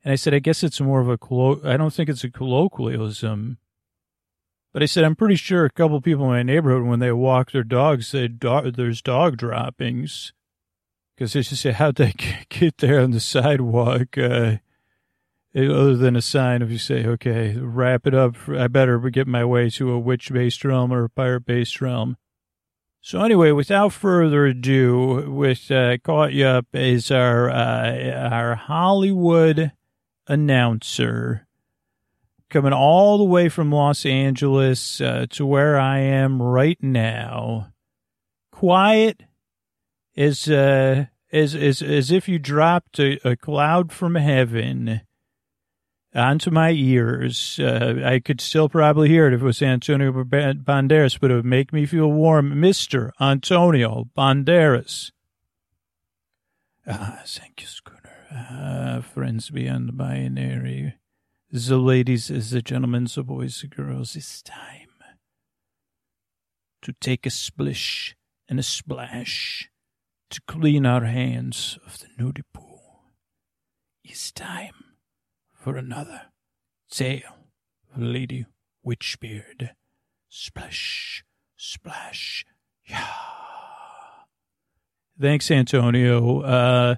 [0.05, 2.31] And I said, I guess it's more of a, collo- I don't think it's a
[2.31, 3.59] colloquialism.
[4.73, 7.53] But I said, I'm pretty sure a couple people in my neighborhood, when they walk
[7.53, 10.33] their dogs, said, dog, there's dog droppings.
[11.15, 12.15] Because they just say, how'd they
[12.49, 14.17] get there on the sidewalk?
[14.19, 14.57] Uh,
[15.55, 18.37] other than a sign if you say, okay, wrap it up.
[18.49, 22.17] I better get my way to a witch based realm or a pirate based realm.
[23.03, 29.73] So anyway, without further ado, with uh, caught you up is our uh, our Hollywood
[30.27, 31.47] announcer
[32.53, 37.73] coming all the way from Los Angeles uh, to where I am right now.
[38.53, 39.25] Quiet
[40.17, 45.01] as uh, as as as if you dropped a, a cloud from heaven
[46.15, 47.59] onto my ears.
[47.59, 51.45] Uh, I could still probably hear it if it was Antonio Banderas, but it would
[51.45, 52.53] make me feel warm.
[52.55, 53.11] Mr.
[53.21, 55.11] Antonio Banderas.
[56.87, 58.02] Ah, thank you, Schooner.
[58.35, 60.95] Ah, friends beyond the binary.
[61.51, 64.89] The ladies, the gentlemen, the boys, the girls, it's time
[66.81, 68.17] to take a splish
[68.49, 69.69] and a splash
[70.31, 73.13] to clean our hands of the nudie pool.
[74.03, 74.97] It's time
[75.53, 76.23] for another
[76.91, 77.49] tale
[77.95, 78.47] of Lady
[78.85, 79.71] Witchbeard.
[80.29, 81.23] Splash,
[81.57, 82.47] splash,
[82.87, 83.07] yeah.
[85.21, 86.41] Thanks, Antonio.
[86.41, 86.97] Uh,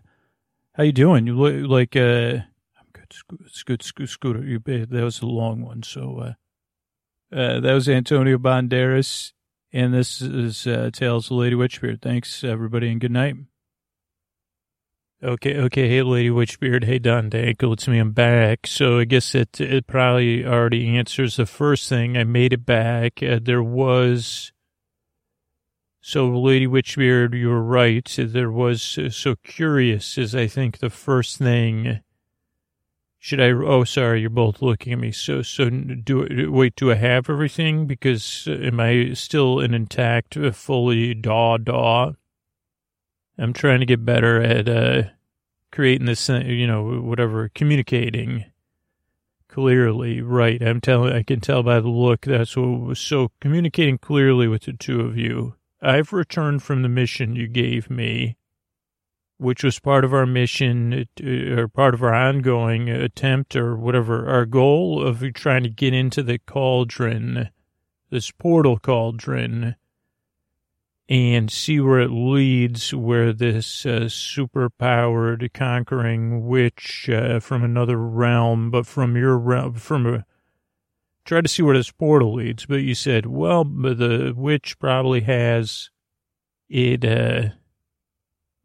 [0.74, 1.26] how you doing?
[1.26, 2.42] You look like uh,
[2.78, 3.14] I'm good.
[3.46, 4.44] It's good, Scooter.
[4.44, 5.82] You, that was a long one.
[5.82, 9.32] So uh, uh, that was Antonio Banderas,
[9.72, 12.02] and this is uh, Tales of Lady Witchbeard.
[12.02, 13.36] Thanks, everybody, and good night.
[15.22, 15.88] Okay, okay.
[15.88, 16.84] Hey, Lady Witchbeard.
[16.84, 17.72] Hey, Don Danko.
[17.72, 17.98] It's me.
[17.98, 18.66] I'm back.
[18.66, 22.18] So I guess it it probably already answers the first thing.
[22.18, 23.22] I made it back.
[23.22, 24.52] Uh, there was.
[26.06, 28.06] So, Lady Witchbeard, you're right.
[28.18, 32.00] There was uh, so curious is I think the first thing
[33.18, 33.52] Should I?
[33.52, 35.12] Oh, sorry, you're both looking at me.
[35.12, 36.76] So, so do wait.
[36.76, 37.86] Do I have everything?
[37.86, 42.12] Because uh, am I still an intact, uh, fully daw daw?
[43.38, 45.04] I'm trying to get better at uh,
[45.72, 48.44] creating this, you know, whatever, communicating
[49.48, 50.20] clearly.
[50.20, 50.60] Right.
[50.62, 51.14] I'm telling.
[51.14, 52.26] I can tell by the look.
[52.26, 55.54] That's what was so communicating clearly with the two of you.
[55.84, 58.36] I've returned from the mission you gave me
[59.38, 64.28] which was part of our mission uh, or part of our ongoing attempt or whatever,
[64.28, 67.50] our goal of trying to get into the cauldron,
[68.10, 69.74] this portal cauldron,
[71.08, 78.70] and see where it leads, where this uh, super-powered conquering witch uh, from another realm,
[78.70, 80.24] but from your realm, from a,
[81.24, 82.66] try to see where this portal leads.
[82.66, 85.90] But you said, well, the witch probably has
[86.68, 87.50] it, uh,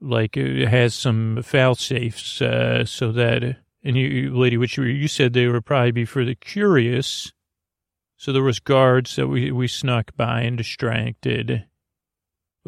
[0.01, 5.33] like it has some fail safes uh, so that and you lady you, you said
[5.33, 7.31] they would probably be for the curious
[8.17, 11.65] so there was guards that we we snuck by and distracted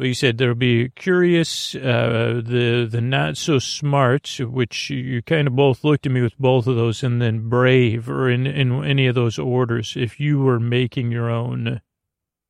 [0.02, 5.46] well you said there'll be curious uh, the the not so smart which you kind
[5.46, 8.84] of both looked at me with both of those and then brave or in in
[8.84, 11.80] any of those orders if you were making your own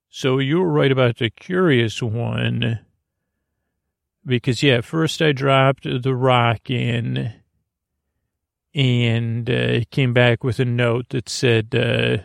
[0.08, 2.80] so you were right about the curious one
[4.24, 7.32] because yeah, first I dropped the rock in,
[8.74, 12.18] and uh, came back with a note that said, uh,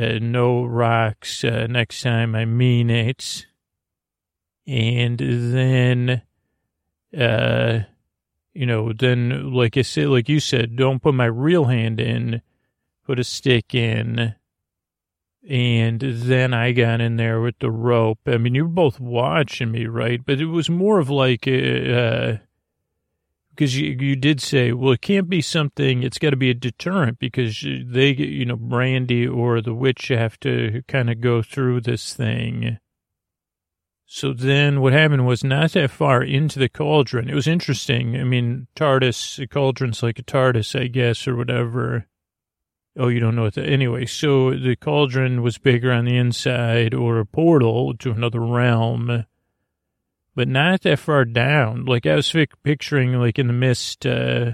[0.00, 2.34] uh, "No rocks uh, next time.
[2.34, 3.46] I mean it."
[4.66, 6.22] And then,
[7.16, 7.80] uh,
[8.54, 12.42] you know, then like I said, like you said, don't put my real hand in.
[13.04, 14.34] Put a stick in
[15.48, 18.20] and then I got in there with the rope.
[18.26, 20.24] I mean, you were both watching me, right?
[20.24, 22.36] But it was more of like, uh,
[23.50, 26.02] because you you did say, well, it can't be something.
[26.02, 30.40] It's got to be a deterrent because they, you know, Brandy or the witch have
[30.40, 32.78] to kind of go through this thing.
[34.16, 37.28] So then what happened was not that far into the cauldron.
[37.28, 38.14] It was interesting.
[38.14, 42.06] I mean, TARDIS, the cauldron's like a TARDIS, I guess, or whatever.
[42.96, 44.06] Oh, you don't know what the, anyway.
[44.06, 49.24] So the cauldron was bigger on the inside or a portal to another realm,
[50.36, 51.84] but not that far down.
[51.84, 54.52] Like I was picturing like in the mist, uh,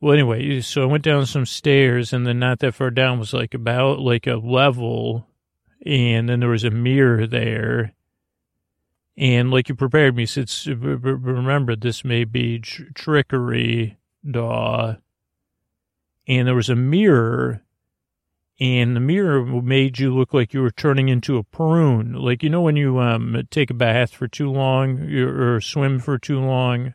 [0.00, 3.32] well, anyway, so I went down some stairs and then not that far down was
[3.32, 5.28] like about like a level
[5.84, 7.92] and then there was a mirror there.
[9.16, 14.96] And like you prepared me, since remember this may be tr- trickery, daw
[16.26, 17.62] and there was a mirror
[18.60, 22.12] and the mirror made you look like you were turning into a prune.
[22.12, 26.18] Like, you know, when you um, take a bath for too long or swim for
[26.18, 26.94] too long?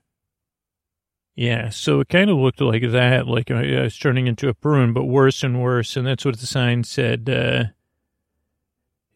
[1.35, 4.93] Yeah, so it kind of looked like that, like I was turning into a prune,
[4.93, 5.97] but worse and worse.
[5.97, 7.29] And that's what the sign said.
[7.29, 7.63] Uh,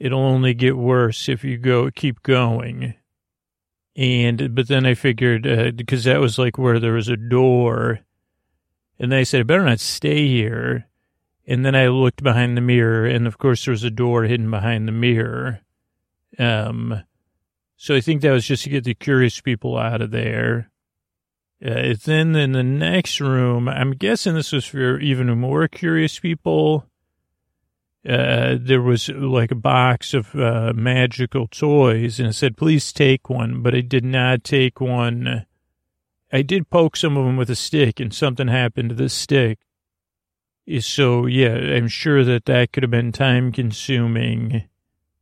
[0.04, 2.96] it'll only get worse if you go keep going.
[3.96, 8.02] And, but then I figured, uh, because that was like where there was a door
[9.00, 10.88] and then I said, I better not stay here.
[11.46, 14.50] And then I looked behind the mirror, and of course, there was a door hidden
[14.50, 15.60] behind the mirror.
[16.39, 17.04] Um,
[17.76, 20.72] so I think that was just to get the curious people out of there.
[21.63, 26.88] Uh, then in the next room, I'm guessing this was for even more curious people.
[28.08, 33.30] Uh, there was like a box of uh, magical toys, and it said, "Please take
[33.30, 35.46] one," but I did not take one
[36.36, 39.60] I did poke some of them with a stick and something happened to the stick.
[40.80, 44.63] So, yeah, I'm sure that that could have been time consuming,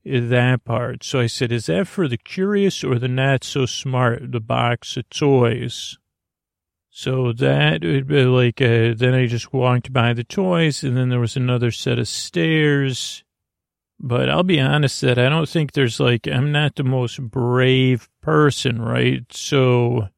[0.06, 1.04] that part.
[1.04, 4.96] So I said, is that for the curious or the not so smart, the box
[4.96, 5.98] of toys?
[6.94, 11.08] So that would be like, uh, then I just walked by the toys and then
[11.08, 13.24] there was another set of stairs.
[13.98, 18.10] But I'll be honest that I don't think there's like, I'm not the most brave
[18.22, 19.24] person, right?
[19.32, 20.10] So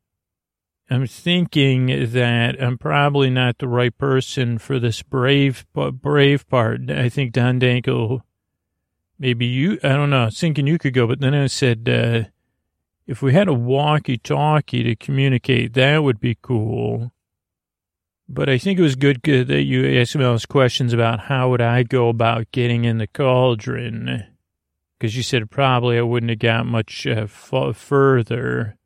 [0.90, 6.90] I'm thinking that I'm probably not the right person for this brave, brave part.
[6.90, 8.24] I think Don Danko,
[9.20, 12.30] maybe you, I don't know, thinking you could go, but then I said, uh,
[13.06, 17.12] if we had a walkie talkie to communicate, that would be cool.
[18.30, 21.50] But I think it was good that you asked me all those questions about how
[21.50, 24.26] would I go about getting in the cauldron.
[24.98, 28.78] Because you said probably I wouldn't have got much uh, f- further.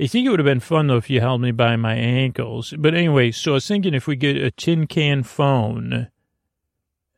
[0.00, 2.74] I think it would have been fun though if you held me by my ankles.
[2.76, 6.08] But anyway, so I was thinking if we get a tin can phone,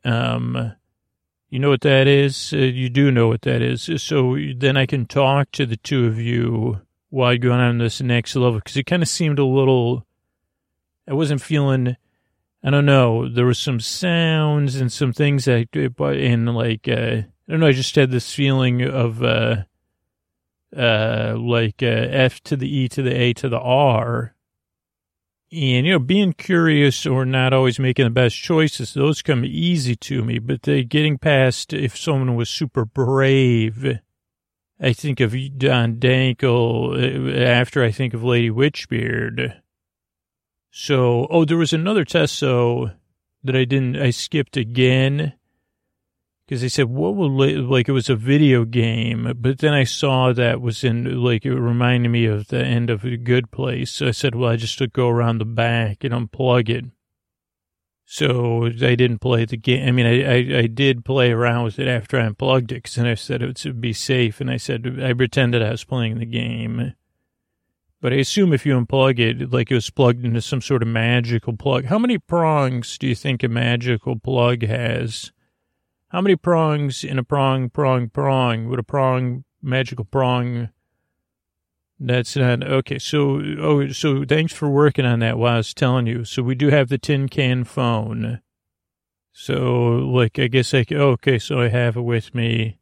[0.03, 0.73] um,
[1.49, 2.53] you know what that is?
[2.53, 3.89] Uh, you do know what that is.
[4.01, 8.01] So then I can talk to the two of you while you're going on this
[8.01, 10.05] next level because it kind of seemed a little.
[11.09, 11.95] I wasn't feeling,
[12.61, 17.25] I don't know, there was some sounds and some things that, and like, uh, I
[17.47, 19.63] don't know, I just had this feeling of, uh,
[20.75, 24.35] uh, like, uh, F to the E to the A to the R.
[25.49, 29.95] And, you know, being curious or not always making the best choices, those come easy
[29.95, 33.99] to me, but they getting past if someone was super brave.
[34.79, 39.61] I think of Don Dankel uh, after I think of Lady Witchbeard.
[40.69, 42.91] So, oh, there was another test, so
[43.43, 45.33] that I didn't, I skipped again
[46.47, 50.31] because they said, what will, like, it was a video game, but then I saw
[50.31, 53.91] that was in, like, it reminded me of the end of a good place.
[53.91, 56.85] So I said, well, I just go around the back and unplug it.
[58.05, 59.89] So I didn't play the game.
[59.89, 62.95] I mean, I, I, I did play around with it after I unplugged it because
[62.95, 64.39] then I said it would be safe.
[64.39, 66.93] And I said, I pretended I was playing the game.
[67.99, 70.87] But I assume if you unplug it, like it was plugged into some sort of
[70.87, 71.85] magical plug.
[71.85, 75.33] How many prongs do you think a magical plug has?
[76.09, 78.69] How many prongs in a prong, prong, prong?
[78.69, 80.69] Would a prong, magical prong?
[81.99, 82.99] That's not okay.
[82.99, 86.23] So, oh, so thanks for working on that while I was telling you.
[86.23, 88.41] So we do have the tin can phone.
[89.33, 92.79] So, like, I guess I, oh, okay, so I have it with me.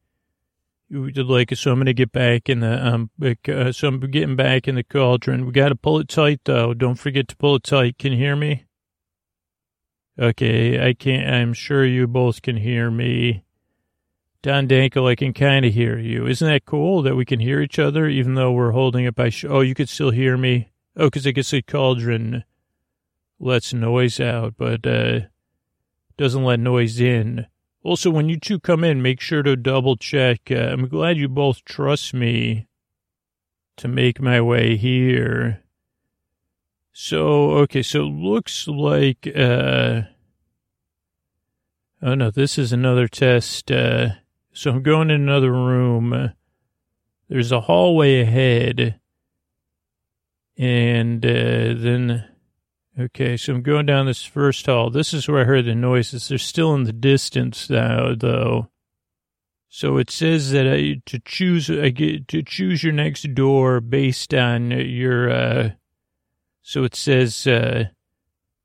[0.90, 4.68] Like, so I'm going to get back in the, um, uh, so I'm getting back
[4.68, 5.46] in the cauldron.
[5.46, 6.74] We got to pull it tight though.
[6.74, 7.98] Don't forget to pull it tight.
[7.98, 8.65] Can you hear me?
[10.18, 13.44] Okay, I can't, I'm sure you both can hear me.
[14.42, 16.28] Don Dankel, I can kind of hear you.
[16.28, 19.30] Isn't that cool that we can hear each other even though we're holding it by,
[19.30, 20.70] sh- oh, you could still hear me?
[20.96, 22.46] Oh, because I guess the cauldron
[23.40, 25.22] lets noise out, but, uh,
[26.18, 27.48] doesn't let noise in.
[27.84, 30.50] Also, when you two come in, make sure to double check.
[30.50, 32.68] Uh, I'm glad you both trust me
[33.78, 35.65] to make my way here.
[36.98, 40.04] So, okay, so looks like, uh,
[42.02, 43.70] oh no, this is another test.
[43.70, 44.12] Uh,
[44.54, 46.32] so I'm going in another room.
[47.28, 48.98] There's a hallway ahead.
[50.58, 52.30] And, uh, then,
[52.98, 54.90] okay, so I'm going down this first hall.
[54.90, 56.30] This is where I heard the noises.
[56.30, 58.70] They're still in the distance now, though.
[59.68, 64.34] So it says that I, to choose, I get to choose your next door based
[64.34, 65.70] on your, uh,
[66.68, 67.84] so it says, uh,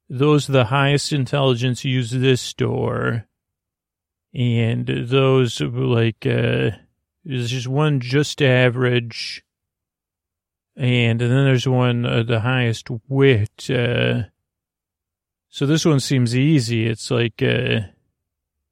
[0.08, 3.26] those the highest intelligence use this door.
[4.32, 6.70] And those like, uh,
[7.26, 9.44] there's just one just average.
[10.78, 13.68] And, and then there's one, uh, the highest wit.
[13.68, 14.22] Uh,
[15.50, 16.86] so this one seems easy.
[16.86, 17.80] It's like, uh,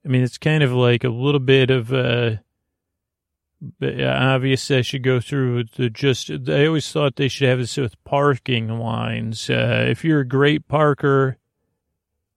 [0.06, 2.36] I mean, it's kind of like a little bit of, uh,
[3.60, 7.76] but obviously I should go through the just, I always thought they should have this
[7.76, 9.50] with parking lines.
[9.50, 11.38] Uh, if you're a great parker,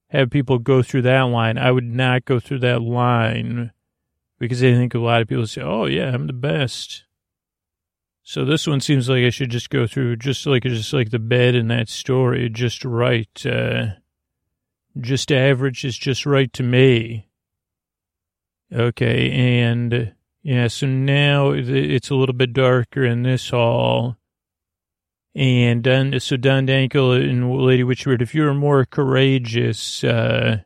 [0.08, 1.58] have people go through that line.
[1.58, 3.72] I would not go through that line
[4.38, 7.04] because I think a lot of people say, oh yeah, I'm the best.
[8.24, 11.18] So this one seems like I should just go through just like, just like the
[11.18, 13.46] bed in that story, just right.
[13.46, 13.86] Uh,
[15.00, 17.28] just average is just right to me.
[18.72, 19.30] Okay.
[19.30, 24.16] And, yeah, so now it's a little bit darker in this hall.
[25.34, 25.84] And
[26.22, 30.58] so Don Dankel and Lady Witchbeard, if you were more courageous, uh,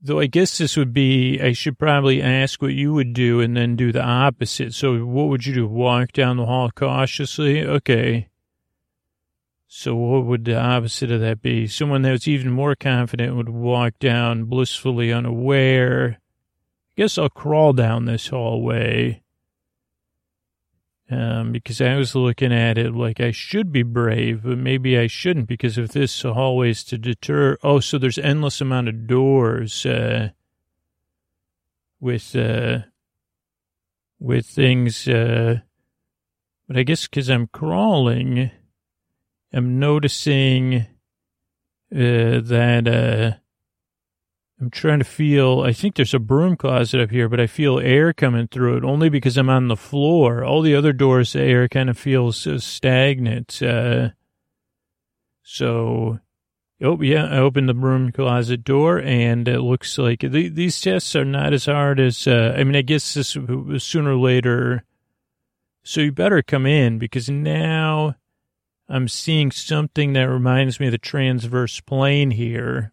[0.00, 3.56] though I guess this would be, I should probably ask what you would do and
[3.56, 4.74] then do the opposite.
[4.74, 5.68] So what would you do?
[5.68, 7.62] Walk down the hall cautiously?
[7.62, 8.28] Okay.
[9.68, 11.68] So what would the opposite of that be?
[11.68, 16.18] Someone that was even more confident would walk down blissfully unaware
[17.00, 19.22] guess I'll crawl down this hallway.
[21.10, 25.06] Um, because I was looking at it like I should be brave, but maybe I
[25.06, 29.86] shouldn't because if this hallway is to deter, oh, so there's endless amount of doors,
[29.86, 30.28] uh,
[32.00, 32.80] with, uh,
[34.18, 35.60] with things, uh,
[36.68, 38.50] but I guess because I'm crawling,
[39.54, 40.86] I'm noticing,
[41.90, 43.38] uh, that, uh,
[44.60, 47.80] I'm trying to feel, I think there's a broom closet up here, but I feel
[47.80, 50.44] air coming through it only because I'm on the floor.
[50.44, 53.62] All the other doors, the air kind of feels stagnant.
[53.62, 54.10] Uh,
[55.42, 56.20] so,
[56.82, 61.16] oh, yeah, I opened the broom closet door and it looks like the, these tests
[61.16, 64.84] are not as hard as, uh, I mean, I guess this sooner or later.
[65.84, 68.16] So you better come in because now
[68.90, 72.92] I'm seeing something that reminds me of the transverse plane here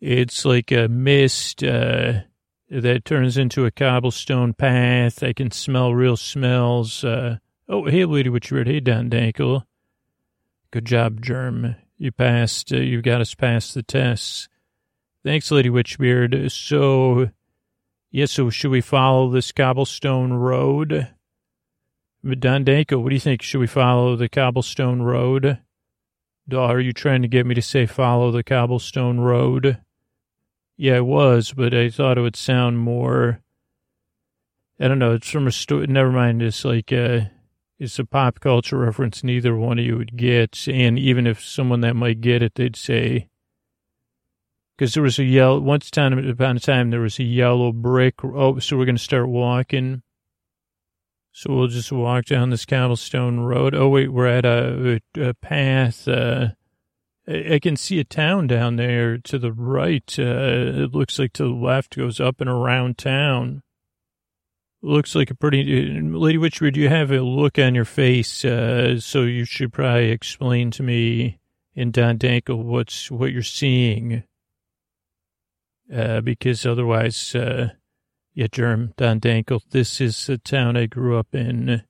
[0.00, 2.20] it's like a mist uh,
[2.70, 5.22] that turns into a cobblestone path.
[5.22, 7.04] I can smell real smells.
[7.04, 7.38] Uh,
[7.68, 8.66] oh, hey, Lady Witchbeard.
[8.66, 9.08] Hey, Don.
[10.70, 11.76] Good job, Germ.
[11.98, 12.72] You passed.
[12.72, 14.48] Uh, you got us past the tests.
[15.24, 16.50] Thanks, Lady Witchbeard.
[16.50, 17.30] So,
[18.10, 18.32] yes.
[18.32, 21.08] so should we follow this cobblestone road?
[22.24, 23.42] Don Danko, what do you think?
[23.42, 25.58] Should we follow the cobblestone road?
[26.52, 29.78] Are you trying to get me to say follow the cobblestone road?
[30.76, 33.40] Yeah, it was, but I thought it would sound more.
[34.80, 35.12] I don't know.
[35.12, 35.86] It's from a story.
[35.86, 36.42] Never mind.
[36.42, 37.20] It's like uh,
[37.78, 39.22] it's a pop culture reference.
[39.22, 42.76] Neither one of you would get, and even if someone that might get it, they'd
[42.76, 43.28] say
[44.76, 45.60] because there was a yellow.
[45.60, 48.24] Once time upon a time, there was a yellow brick.
[48.24, 50.02] Oh, so we're gonna start walking.
[51.32, 53.74] So we'll just walk down this cobblestone road.
[53.74, 56.06] Oh, wait, we're at a, a path.
[56.06, 56.48] Uh,
[57.26, 60.14] I can see a town down there to the right.
[60.18, 63.62] Uh, it looks like to the left goes up and around town.
[64.82, 65.64] Looks like a pretty,
[66.02, 70.70] Lady Witchbeard, you have a look on your face, uh, so you should probably explain
[70.72, 71.38] to me
[71.74, 74.24] in Don Danko what's, what you're seeing.
[75.92, 77.70] Uh, because otherwise, uh,
[78.34, 79.60] yeah, Germ, Don Dankel.
[79.70, 81.84] This is the town I grew up in.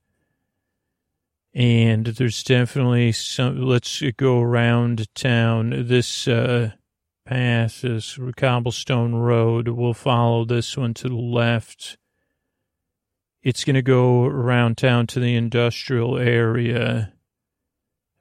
[1.54, 5.86] And there's definitely some, let's go around town.
[5.86, 6.72] This, uh,
[7.24, 11.96] path, this cobblestone road, we'll follow this one to the left.
[13.42, 17.12] It's going to go around town to the industrial area.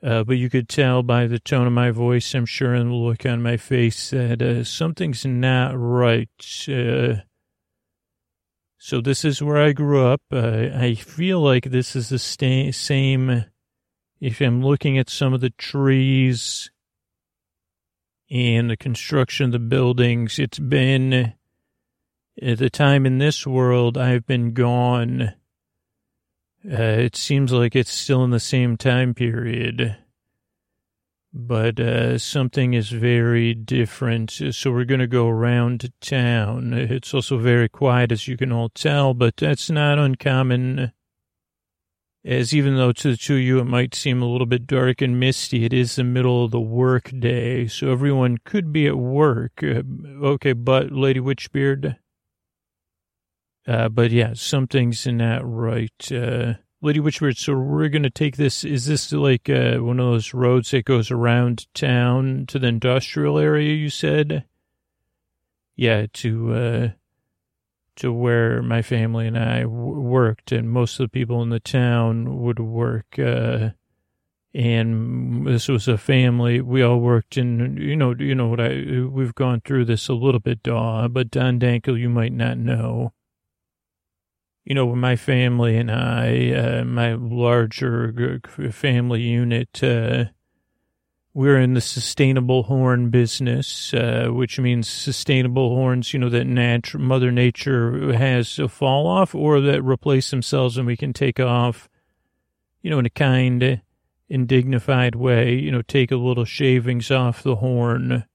[0.03, 2.95] Uh, but you could tell by the tone of my voice, I'm sure, and the
[2.95, 6.29] look on my face that uh, something's not right.
[6.67, 7.23] Uh,
[8.85, 10.23] so this is where I grew up.
[10.29, 13.45] Uh, I feel like this is the sta- same.
[14.19, 16.69] If I'm looking at some of the trees
[18.29, 21.33] and the construction of the buildings, it's been
[22.41, 25.33] at the time in this world I've been gone.
[26.69, 29.95] Uh, it seems like it's still in the same time period
[31.33, 34.39] but uh, something is very different.
[34.51, 36.73] So we're going to go around town.
[36.73, 40.91] It's also very quiet, as you can all tell, but that's not uncommon.
[42.23, 45.01] As even though to the two of you it might seem a little bit dark
[45.01, 48.97] and misty, it is the middle of the work day, so everyone could be at
[48.97, 49.61] work.
[49.61, 49.81] Uh,
[50.23, 51.97] okay, but Lady Witchbeard.
[53.67, 56.11] Uh, but yeah, something's not right.
[56.83, 58.65] Lady Witchbeard, so we're going to take this.
[58.65, 63.39] Is this like uh, one of those roads that goes around town to the industrial
[63.39, 64.43] area, you said?
[65.77, 66.89] Yeah, to uh,
[67.95, 71.61] to where my family and I w- worked, and most of the people in the
[71.61, 73.17] town would work.
[73.17, 73.69] Uh,
[74.53, 76.59] and this was a family.
[76.59, 79.05] We all worked in, you know, you know what I.
[79.09, 83.13] We've gone through this a little bit, Daw, but Don Dankel, you might not know
[84.65, 88.39] you know, my family and I, uh, my larger
[88.71, 90.25] family unit, uh,
[91.33, 96.93] we're in the sustainable horn business, uh, which means sustainable horns, you know, that nat-
[96.93, 101.89] Mother Nature has to fall off or that replace themselves and we can take off,
[102.81, 103.81] you know, in a kind
[104.29, 108.25] and dignified way, you know, take a little shavings off the horn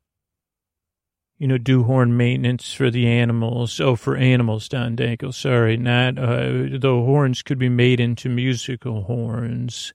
[1.38, 3.80] you know, do horn maintenance for the animals.
[3.80, 5.30] Oh, for animals, Don Danko.
[5.30, 9.92] Sorry, not, uh, the horns could be made into musical horns.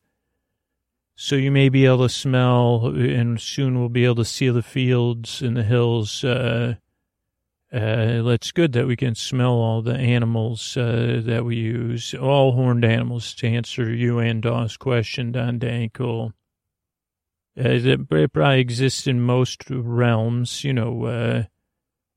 [1.15, 4.63] So you may be able to smell, and soon we'll be able to see the
[4.63, 6.23] fields and the hills.
[6.23, 6.75] Uh,
[7.73, 12.53] uh, it's good that we can smell all the animals uh, that we use, all
[12.53, 16.33] horned animals, to answer you and Daw's question, Don Dankel.
[17.57, 20.63] Uh, it probably exists in most realms.
[20.63, 21.43] You know, uh,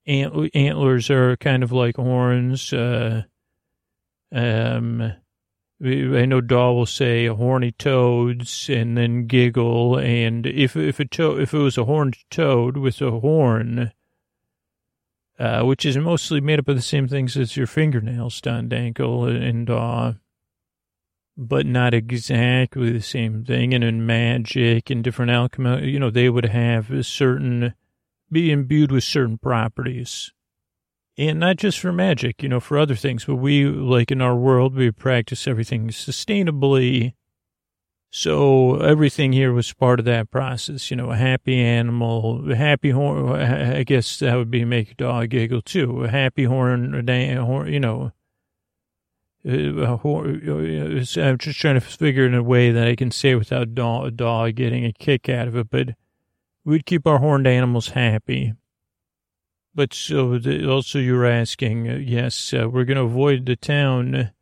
[0.07, 2.73] ant- antlers are kind of like horns.
[2.73, 3.25] Uh,
[4.33, 5.13] um,
[5.85, 9.99] I know Daw will say horny toads and then giggle.
[9.99, 13.93] And if if a to- if it was a horned toad with a horn,
[15.39, 19.29] uh, which is mostly made up of the same things as your fingernails, Don Dankel
[19.29, 20.15] and Daw
[21.37, 23.75] but not exactly the same thing.
[23.75, 27.75] And in magic and different alchemy, you know, they would have a certain,
[28.31, 30.33] be imbued with certain properties.
[31.19, 34.37] And not just for magic, you know, for other things, but we, like in our
[34.37, 37.15] world, we practice everything sustainably.
[38.11, 42.91] So everything here was part of that process, you know, a happy animal, a happy
[42.91, 46.95] horn, I guess that would be make a dog giggle too, a happy horn,
[47.67, 48.13] you know,
[49.47, 54.55] I'm just trying to figure in a way that I can say without a dog
[54.57, 55.91] getting a kick out of it, but
[56.65, 58.55] we'd keep our horned animals happy.
[59.73, 64.33] But so the, also you're asking, uh, yes, uh, we're going to avoid the town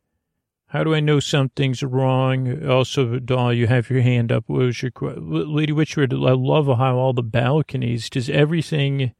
[0.67, 2.67] How do I know something's wrong?
[2.67, 4.43] Also, Doll, you have your hand up.
[4.47, 5.55] What was your question?
[5.55, 6.11] Lady Witchbeard?
[6.11, 8.09] I love how all the balconies.
[8.09, 9.13] Does everything?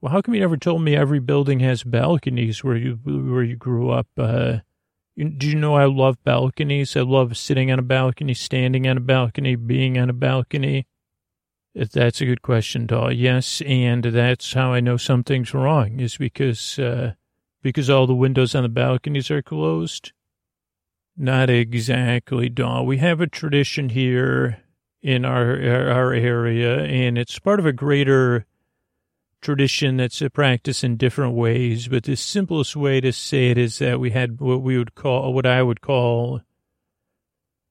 [0.00, 3.56] Well, how come you never told me every building has balconies where you where you
[3.56, 4.06] grew up?
[4.16, 4.60] Uh,
[5.18, 6.96] do you know I love balconies?
[6.96, 10.86] I love sitting on a balcony, standing on a balcony, being on a balcony.
[11.74, 13.12] That's a good question, Doll.
[13.12, 17.14] Yes, and that's how I know something's wrong is because uh,
[17.62, 20.12] because all the windows on the balconies are closed.
[21.16, 22.86] Not exactly, Dawn.
[22.86, 24.62] We have a tradition here
[25.02, 25.60] in our
[25.90, 28.46] our area, and it's part of a greater
[29.40, 31.88] tradition that's a practice in different ways.
[31.88, 35.32] But the simplest way to say it is that we had what we would call,
[35.32, 36.40] what I would call,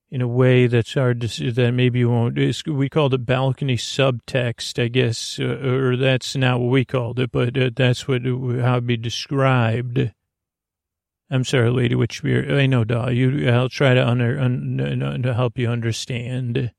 [0.10, 2.38] in a way that's hard to that maybe you won't.
[2.66, 7.32] We called it balcony subtext, I guess, uh, or that's not what we called it,
[7.32, 10.12] but uh, that's what how it'd be described
[11.30, 12.58] I'm sorry, Lady Witchbeard.
[12.58, 13.12] I know, Doll.
[13.12, 16.72] You, I'll try to under, un, to help you understand.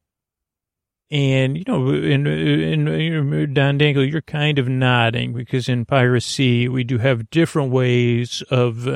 [1.11, 6.85] And, you know, in, in, Don Dankel, you're kind of nodding because in piracy, we
[6.85, 8.87] do have different ways of,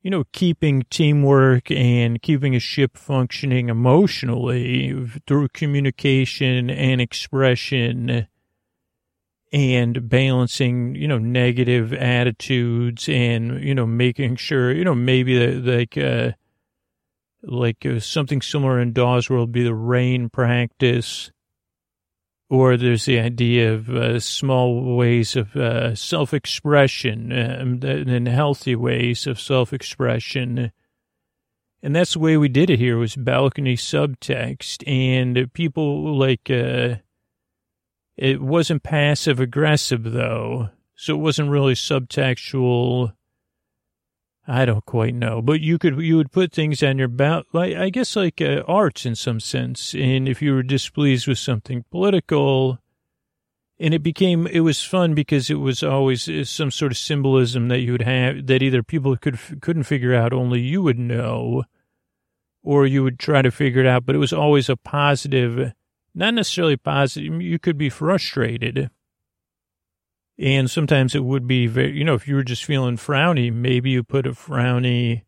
[0.00, 8.26] you know, keeping teamwork and keeping a ship functioning emotionally through communication and expression
[9.52, 15.98] and balancing, you know, negative attitudes and, you know, making sure, you know, maybe like,
[15.98, 16.32] uh,
[17.42, 21.30] like uh, something similar in Daw's World be the rain practice,
[22.48, 29.26] or there's the idea of uh, small ways of uh, self-expression um, and healthy ways
[29.26, 30.72] of self-expression.
[31.82, 36.96] And that's the way we did it here was balcony subtext and people like, uh,
[38.16, 43.14] it wasn't passive aggressive though, so it wasn't really subtextual.
[44.46, 47.76] I don't quite know, but you could you would put things on your belt, like
[47.76, 49.94] I guess like uh, arts in some sense.
[49.94, 52.78] And if you were displeased with something political,
[53.78, 57.68] and it became it was fun because it was always uh, some sort of symbolism
[57.68, 61.64] that you would have that either people could couldn't figure out, only you would know,
[62.62, 64.06] or you would try to figure it out.
[64.06, 65.72] But it was always a positive
[66.14, 67.40] not necessarily positive.
[67.40, 68.90] You could be frustrated.
[70.40, 73.90] And sometimes it would be very, you know, if you were just feeling frowny, maybe
[73.90, 75.24] you put a frowny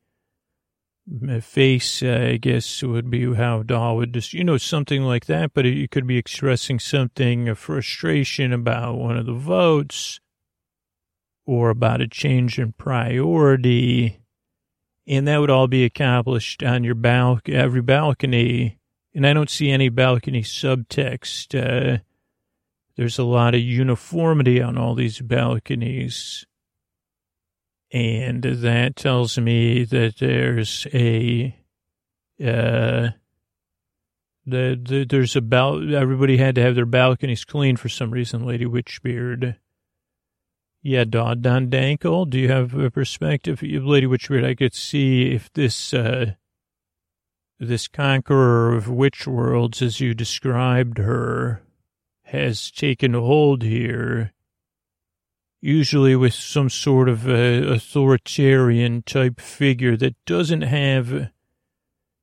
[1.43, 5.53] face, uh, I guess would be how Dahl would just, you know, something like that.
[5.53, 10.19] But you could be expressing something, a frustration about one of the votes
[11.45, 14.21] or about a change in priority.
[15.07, 18.79] And that would all be accomplished on your balcony, every balcony
[19.15, 21.55] and I don't see any balcony subtext.
[21.55, 21.99] Uh,
[22.97, 26.47] there's a lot of uniformity on all these balconies.
[27.93, 31.55] And that tells me that there's a,
[32.40, 33.11] uh,
[34.47, 38.47] the, the, there's a bal- everybody had to have their balconies clean for some reason,
[38.47, 39.57] Lady Witchbeard.
[40.82, 43.62] Yeah, Don, Don Dankel, do you have a perspective?
[43.62, 46.32] Lady Witchbeard, I could see if this, uh,
[47.61, 51.62] this conqueror of witch worlds, as you described her,
[52.33, 54.33] has taken hold here,
[55.61, 61.30] usually with some sort of authoritarian type figure that doesn't have,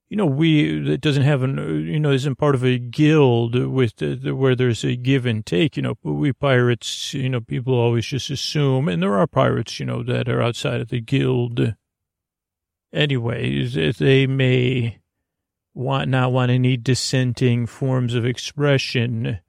[0.09, 4.01] you know, we, that doesn't have an, you know, isn't part of a guild with,
[4.01, 8.07] uh, where there's a give and take, you know, we pirates, you know, people always
[8.07, 11.75] just assume, and there are pirates, you know, that are outside of the guild.
[12.91, 14.97] Anyways, they may,
[15.75, 19.39] want not want any dissenting forms of expression.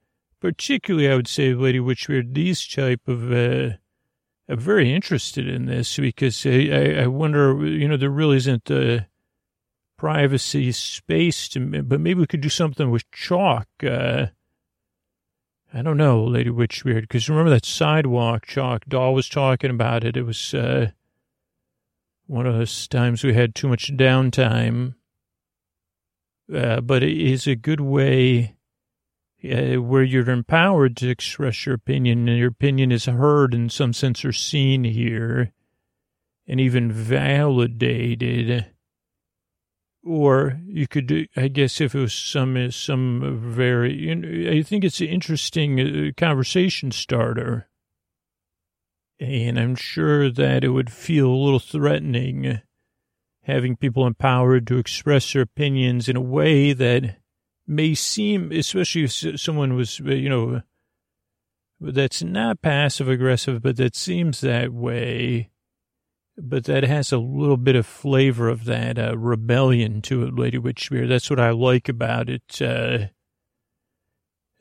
[0.41, 3.75] Particularly, I would say, Lady Witchbeard, these type of, uh,
[4.49, 9.05] I'm very interested in this because I, I wonder, you know, there really isn't the
[9.97, 13.67] privacy space to, but maybe we could do something with chalk.
[13.83, 14.27] Uh,
[15.73, 18.85] I don't know, Lady Witchbeard, because remember that sidewalk chalk?
[18.87, 20.17] Doll was talking about it.
[20.17, 20.89] It was uh,
[22.25, 24.95] one of those times we had too much downtime
[26.53, 28.55] uh, but it is a good way
[29.43, 33.93] uh, where you're empowered to express your opinion and your opinion is heard in some
[33.93, 35.53] sense or seen here
[36.47, 38.67] and even validated.
[40.03, 44.63] Or you could do, I guess, if it was some, some very, you know, I
[44.63, 47.69] think it's an interesting uh, conversation starter.
[49.19, 52.61] And I'm sure that it would feel a little threatening
[53.43, 57.17] having people empowered to express their opinions in a way that
[57.71, 60.61] may seem, especially if someone was, you know,
[61.79, 65.49] that's not passive aggressive, but that seems that way,
[66.37, 70.59] but that has a little bit of flavor of that uh, rebellion to it, Lady
[70.59, 71.09] Witchbeard.
[71.09, 72.61] That's what I like about it.
[72.61, 73.07] Uh,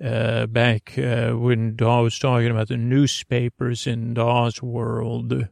[0.03, 5.49] uh, back uh, when Daw was talking about the newspapers in Daw's world.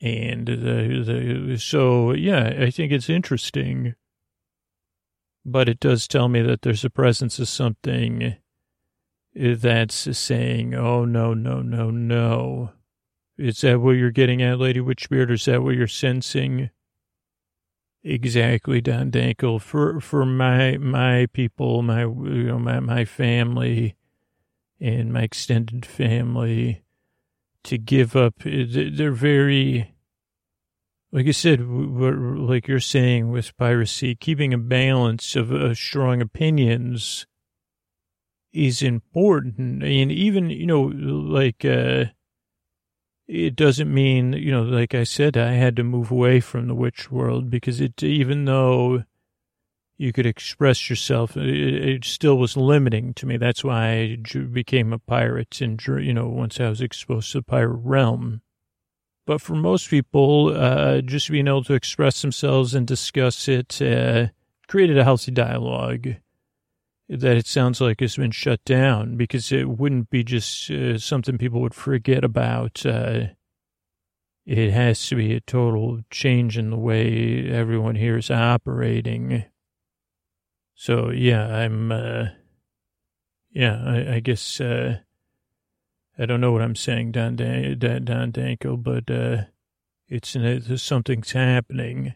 [0.00, 3.96] And the, the, so, yeah, I think it's interesting.
[5.48, 8.34] But it does tell me that there's a presence of something
[9.32, 12.72] that's saying, oh, no, no, no, no.
[13.38, 16.70] Is that what you're getting at, Lady Witchbeard, is that what you're sensing?
[18.02, 19.60] Exactly, Don Dankel.
[19.60, 23.96] For for my my people, my you know my my family,
[24.80, 26.82] and my extended family,
[27.64, 28.34] to give up.
[28.46, 29.95] Eh, they're very,
[31.12, 37.26] like I said, like you're saying with piracy, keeping a balance of uh, strong opinions
[38.52, 41.64] is important, and even you know like.
[41.64, 42.06] uh
[43.28, 46.74] it doesn't mean, you know, like I said, I had to move away from the
[46.74, 49.02] witch world because it, even though
[49.98, 53.36] you could express yourself, it, it still was limiting to me.
[53.36, 54.16] That's why I
[54.52, 58.42] became a pirate and, you know, once I was exposed to the pirate realm.
[59.26, 64.28] But for most people, uh, just being able to express themselves and discuss it, uh,
[64.68, 66.14] created a healthy dialogue
[67.08, 71.38] that it sounds like has been shut down because it wouldn't be just uh, something
[71.38, 72.86] people would forget about.
[72.86, 73.26] Uh,
[74.44, 79.44] it has to be a total change in the way everyone here is operating.
[80.74, 82.26] So yeah, I'm, uh,
[83.50, 84.98] yeah, I, I guess, uh,
[86.18, 89.42] I don't know what I'm saying, Don, Dan- Don Danko, but, uh,
[90.08, 92.14] it's, it's something's happening.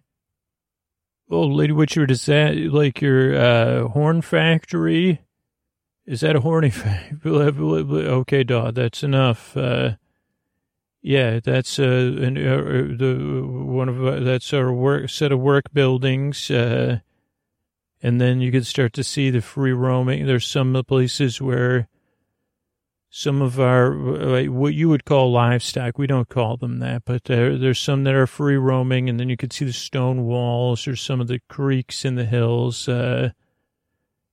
[1.30, 5.20] Oh, Lady Witcher, is that like your uh, horn factory?
[6.04, 7.30] Is that a horny factory?
[7.30, 9.56] okay, dog, that's enough.
[9.56, 9.92] Uh,
[11.02, 15.72] yeah, that's uh, an, uh, the one of uh, that's our work set of work
[15.72, 16.98] buildings, uh,
[18.02, 20.26] and then you can start to see the free roaming.
[20.26, 21.88] There's some places where
[23.10, 23.92] some of our
[24.48, 25.98] what you would call livestock.
[25.98, 29.28] We don't call them that, but there, there's some that are free roaming, and then
[29.28, 33.30] you can see the stone walls or some of the creeks in the hills uh,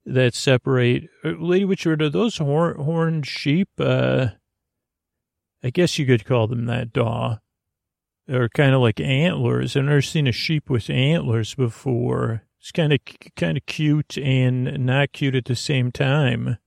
[0.05, 1.09] that separate.
[1.25, 3.69] Uh, Lady Witcher, are those horn, horned sheep?
[3.79, 4.27] Uh,
[5.63, 7.39] I guess you could call them that, Daw.
[8.27, 9.75] They're kind of like antlers.
[9.75, 12.43] I've never seen a sheep with antlers before.
[12.59, 12.99] It's kind of
[13.35, 16.57] kind of cute and not cute at the same time.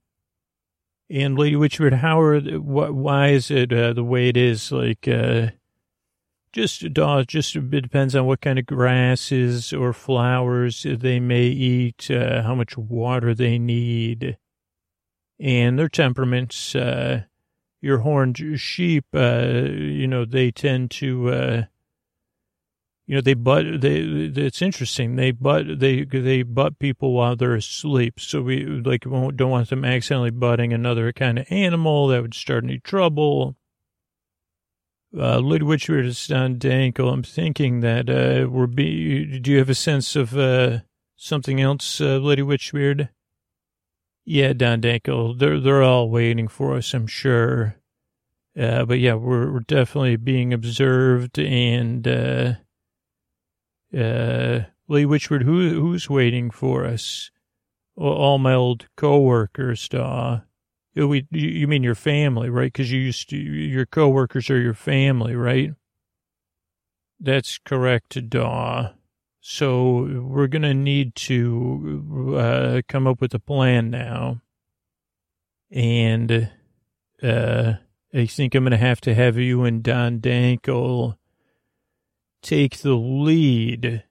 [1.11, 4.71] And Lady Witchbeard, how are, why is it uh, the way it is?
[4.71, 5.47] Like, uh,
[6.53, 12.09] just, dog, just it depends on what kind of grasses or flowers they may eat,
[12.09, 14.37] uh, how much water they need,
[15.37, 16.75] and their temperaments.
[16.75, 17.23] Uh,
[17.81, 21.63] your horned sheep, uh, you know, they tend to, uh,
[23.11, 25.17] you know, they butt, they, it's interesting.
[25.17, 28.21] They butt, they, they butt people while they're asleep.
[28.21, 32.63] So we, like, don't want them accidentally butting another kind of animal that would start
[32.63, 33.57] any trouble.
[35.13, 35.39] Uh,
[36.05, 36.57] is on.
[37.09, 40.79] I'm thinking that, uh, we're be, do you have a sense of, uh,
[41.17, 43.09] something else, uh, Lady Witchbeard?
[44.23, 45.37] Yeah, Don Dankel.
[45.37, 47.75] They're, they're all waiting for us, I'm sure.
[48.57, 52.53] Uh, but yeah, we're, we're definitely being observed and, uh,
[53.97, 57.31] uh, Lee Witchford, who, who's waiting for us?
[57.95, 60.41] All my old coworkers, Daw.
[60.95, 62.71] We, you mean your family, right?
[62.71, 65.71] Because you used to, your coworkers are your family, right?
[67.19, 68.93] That's correct, Daw.
[69.39, 74.41] So we're going to need to uh, come up with a plan now.
[75.71, 76.51] And
[77.23, 77.73] uh,
[78.13, 81.15] I think I'm going to have to have you and Don Dankel
[82.41, 84.03] take the lead.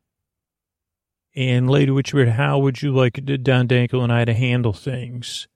[1.35, 5.49] And Lady Witchbeard, how would you like Don Dankel and I to handle things?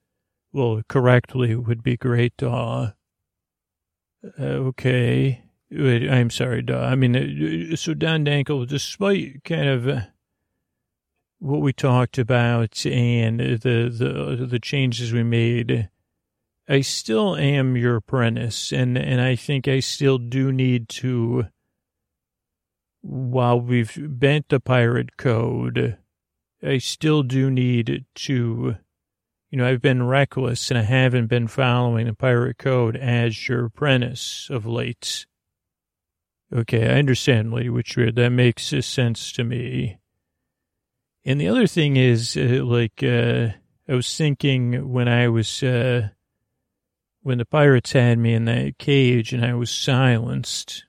[0.53, 2.93] Well, correctly would be great, Daw.
[4.39, 5.43] Uh, okay.
[5.71, 6.81] I'm sorry, Daw.
[6.81, 10.01] I mean, uh, so Don Dankel, despite kind of uh,
[11.39, 15.89] what we talked about and the, the, the changes we made,
[16.67, 21.47] I still am your apprentice, and, and I think I still do need to
[23.05, 25.97] while we've bent the pirate code,
[26.63, 28.75] I still do need to,
[29.51, 33.65] you know, I've been reckless and I haven't been following the pirate code as your
[33.65, 35.27] apprentice of late.
[36.51, 38.15] Okay, I understand, Lady Witchbeard.
[38.15, 39.99] That makes sense to me.
[41.23, 43.49] And the other thing is, uh, like, uh,
[43.87, 46.09] I was thinking when I was, uh,
[47.21, 50.85] when the pirates had me in that cage and I was silenced,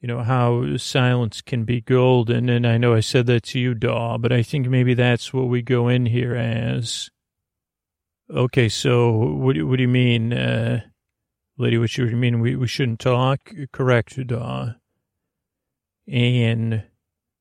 [0.00, 2.48] you know, how silence can be golden.
[2.48, 5.48] And I know I said that to you, Daw, but I think maybe that's what
[5.48, 7.10] we go in here as.
[8.28, 10.80] Okay, so what, what do you mean, uh,
[11.56, 11.78] lady?
[11.78, 13.52] What do you mean we, we shouldn't talk?
[13.72, 14.74] Correct, Daw.
[16.08, 16.82] And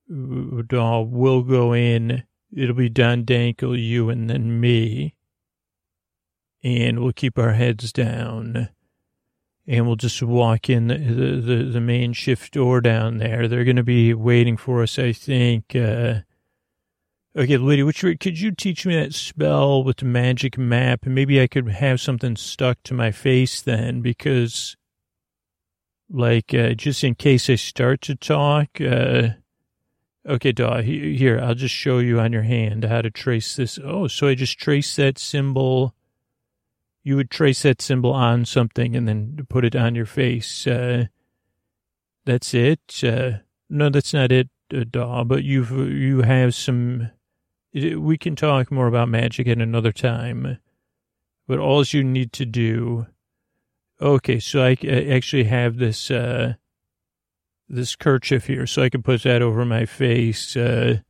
[0.08, 2.24] Daw will go in.
[2.56, 5.16] It'll be Don Dankel, you, and then me.
[6.64, 8.70] And we'll keep our heads down
[9.68, 13.48] and we'll just walk in the, the, the main shift door down there.
[13.48, 15.76] They're going to be waiting for us, I think.
[15.76, 16.22] Uh,
[17.36, 21.06] okay, lady, which could you teach me that spell with the magic map?
[21.06, 24.78] Maybe I could have something stuck to my face then, because,
[26.12, 28.80] like, uh, just in case I start to talk.
[28.80, 29.30] Uh,
[30.28, 33.80] okay, Daw, here, I'll just show you on your hand how to trace this.
[33.84, 35.95] Oh, so I just trace that symbol
[37.06, 40.66] you would trace that symbol on something and then put it on your face.
[40.66, 41.06] Uh,
[42.26, 43.04] that's it.
[43.04, 43.34] Uh,
[43.70, 47.12] no, that's not it, uh, Daw, but you've, you have some,
[47.74, 50.58] we can talk more about magic at another time,
[51.48, 53.06] but all you need to do,
[54.02, 56.56] okay, so I, actually have this, uh,
[57.70, 61.02] this kerchief here, so I can put that over my face, uh,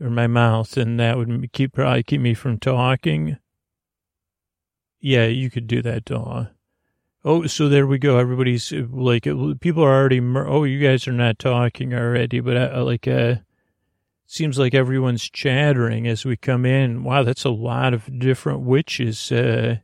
[0.00, 3.36] or my mouth, and that would keep, probably keep me from talking.
[5.00, 6.46] Yeah, you could do that, Daw.
[7.24, 8.18] Oh, so there we go.
[8.18, 12.40] Everybody's uh, like, uh, people are already, mer- oh, you guys are not talking already,
[12.40, 13.36] but uh, like, uh,
[14.26, 17.02] seems like everyone's chattering as we come in.
[17.04, 19.30] Wow, that's a lot of different witches.
[19.30, 19.76] Uh,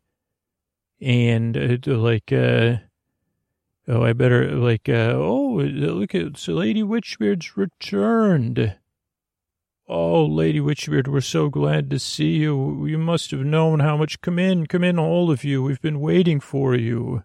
[1.00, 2.76] and uh, like, uh,
[3.88, 8.76] oh, I better like, uh, oh, look at, so Lady Witchbeard's returned.
[9.88, 12.86] Oh, Lady Witchbeard, we're so glad to see you.
[12.86, 14.20] You must have known how much.
[14.20, 15.62] Come in, come in, all of you.
[15.62, 17.22] We've been waiting for you.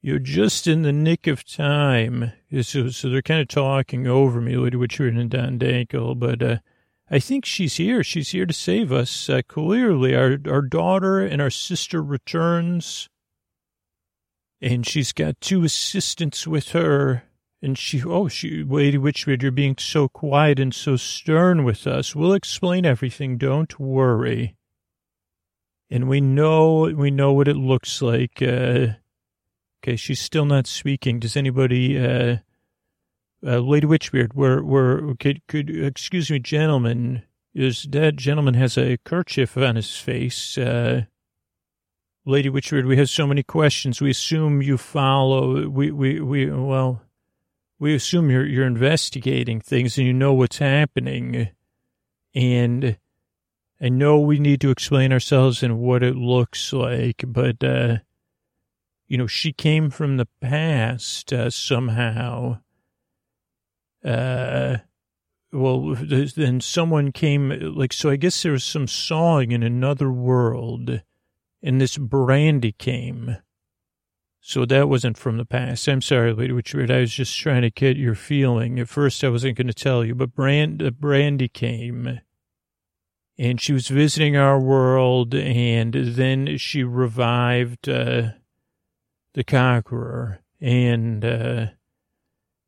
[0.00, 2.32] You're just in the nick of time.
[2.62, 6.58] So, so they're kind of talking over me, Lady Witchbeard and Don Dankel, but uh,
[7.10, 8.04] I think she's here.
[8.04, 9.28] She's here to save us.
[9.28, 13.08] Uh, clearly, our our daughter and our sister returns,
[14.60, 17.24] and she's got two assistants with her.
[17.60, 22.14] And she, oh, she, Lady Witchbeard, you're being so quiet and so stern with us.
[22.14, 23.36] We'll explain everything.
[23.36, 24.56] Don't worry.
[25.90, 28.40] And we know, we know what it looks like.
[28.40, 28.94] Uh,
[29.82, 31.18] okay, she's still not speaking.
[31.18, 32.36] Does anybody, uh,
[33.44, 37.22] uh, Lady Witchbeard, we're, we're, could, could, excuse me, gentlemen,
[37.54, 40.56] is that gentleman has a kerchief on his face.
[40.56, 41.06] Uh,
[42.24, 44.00] Lady Witchbeard, we have so many questions.
[44.00, 47.02] We assume you follow, we, we, we, well,
[47.78, 51.48] we assume you're you're investigating things and you know what's happening,
[52.34, 52.98] and
[53.80, 57.98] I know we need to explain ourselves and what it looks like, but uh,
[59.08, 62.60] you know, she came from the past uh, somehow.
[64.04, 64.78] Uh,
[65.50, 71.02] well, then someone came, like, so I guess there was some sawing in another world,
[71.62, 73.38] and this brandy came.
[74.48, 75.86] So that wasn't from the past.
[75.88, 76.90] I'm sorry, Lady Witchbeard.
[76.90, 78.78] I was just trying to get your feeling.
[78.80, 82.20] At first, I wasn't going to tell you, but Brand, uh, Brandy came
[83.36, 88.30] and she was visiting our world, and then she revived uh,
[89.34, 90.40] the Conqueror.
[90.62, 91.66] And, uh,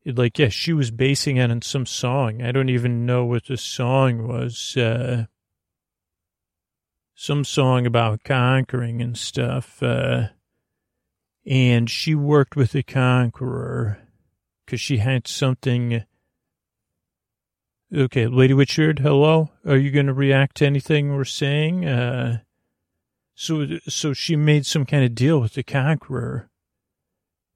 [0.05, 2.43] like, yeah, she was basing it on some song.
[2.43, 4.77] I don't even know what the song was.
[4.77, 5.25] Uh,
[7.15, 9.81] some song about conquering and stuff.
[9.81, 10.27] Uh,
[11.45, 13.99] and she worked with the conqueror
[14.65, 16.03] because she had something.
[17.93, 19.49] Okay, Lady Witchbeard, hello.
[19.65, 21.85] Are you going to react to anything we're saying?
[21.85, 22.39] Uh,
[23.35, 26.49] so, so she made some kind of deal with the conqueror,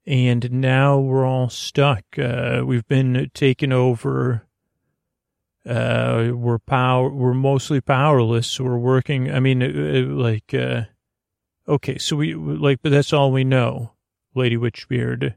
[0.04, 2.04] and now we're all stuck.
[2.18, 4.42] Uh, we've been taken over.
[5.64, 7.08] Uh, we're power.
[7.08, 8.60] We're mostly powerless.
[8.60, 9.32] we're working.
[9.32, 10.54] I mean, uh, like.
[11.68, 13.92] Okay, so we, like, but that's all we know,
[14.34, 15.34] Lady Witchbeard.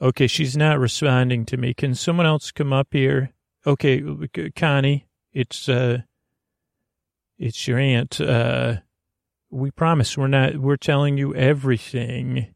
[0.00, 1.72] Okay, she's not responding to me.
[1.72, 3.30] Can someone else come up here?
[3.66, 4.02] Okay,
[4.54, 5.98] Connie, it's, uh,
[7.38, 8.20] it's your aunt.
[8.20, 8.78] Uh,
[9.50, 12.54] we promise we're not, we're telling you everything.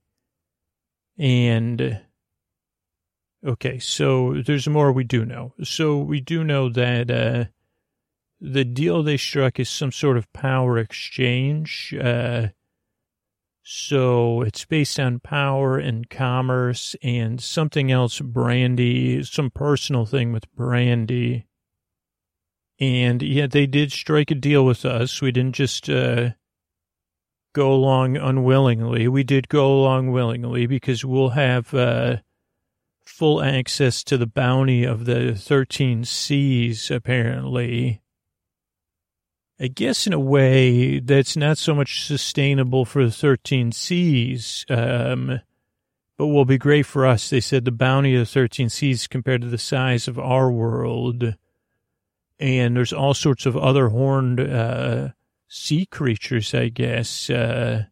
[1.16, 2.00] And,
[3.46, 5.54] okay, so there's more we do know.
[5.62, 7.44] So we do know that, uh,
[8.40, 11.94] the deal they struck is some sort of power exchange.
[11.98, 12.48] Uh,
[13.62, 20.52] so it's based on power and commerce and something else, Brandy, some personal thing with
[20.54, 21.46] Brandy.
[22.78, 25.20] And yeah, they did strike a deal with us.
[25.20, 26.30] We didn't just uh,
[27.54, 29.08] go along unwillingly.
[29.08, 32.18] We did go along willingly because we'll have uh,
[33.06, 38.02] full access to the bounty of the 13 Seas, apparently.
[39.58, 45.40] I guess in a way that's not so much sustainable for the 13 Seas, um,
[46.18, 47.30] but will be great for us.
[47.30, 51.34] They said the bounty of the 13 Seas compared to the size of our world.
[52.38, 55.08] And there's all sorts of other horned uh,
[55.48, 57.30] sea creatures, I guess.
[57.30, 57.84] Uh,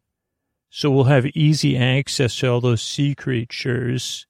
[0.69, 4.27] so we'll have easy access to all those sea creatures.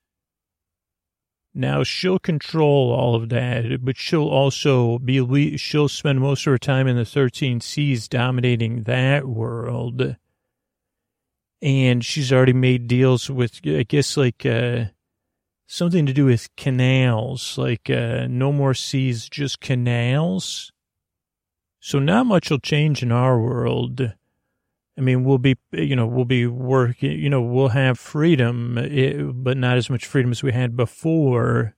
[1.58, 6.58] Now she'll control all of that, but she'll also be, she'll spend most of her
[6.58, 10.18] time in the 13 seas dominating that world.
[11.62, 14.88] And she's already made deals with, I guess, like, uh,
[15.66, 20.74] something to do with canals, like, uh, no more seas, just canals.
[21.80, 24.14] So not much will change in our world.
[24.97, 29.21] I mean, we'll be, you know, we'll be working, you know, we'll have freedom, eh,
[29.21, 31.75] but not as much freedom as we had before.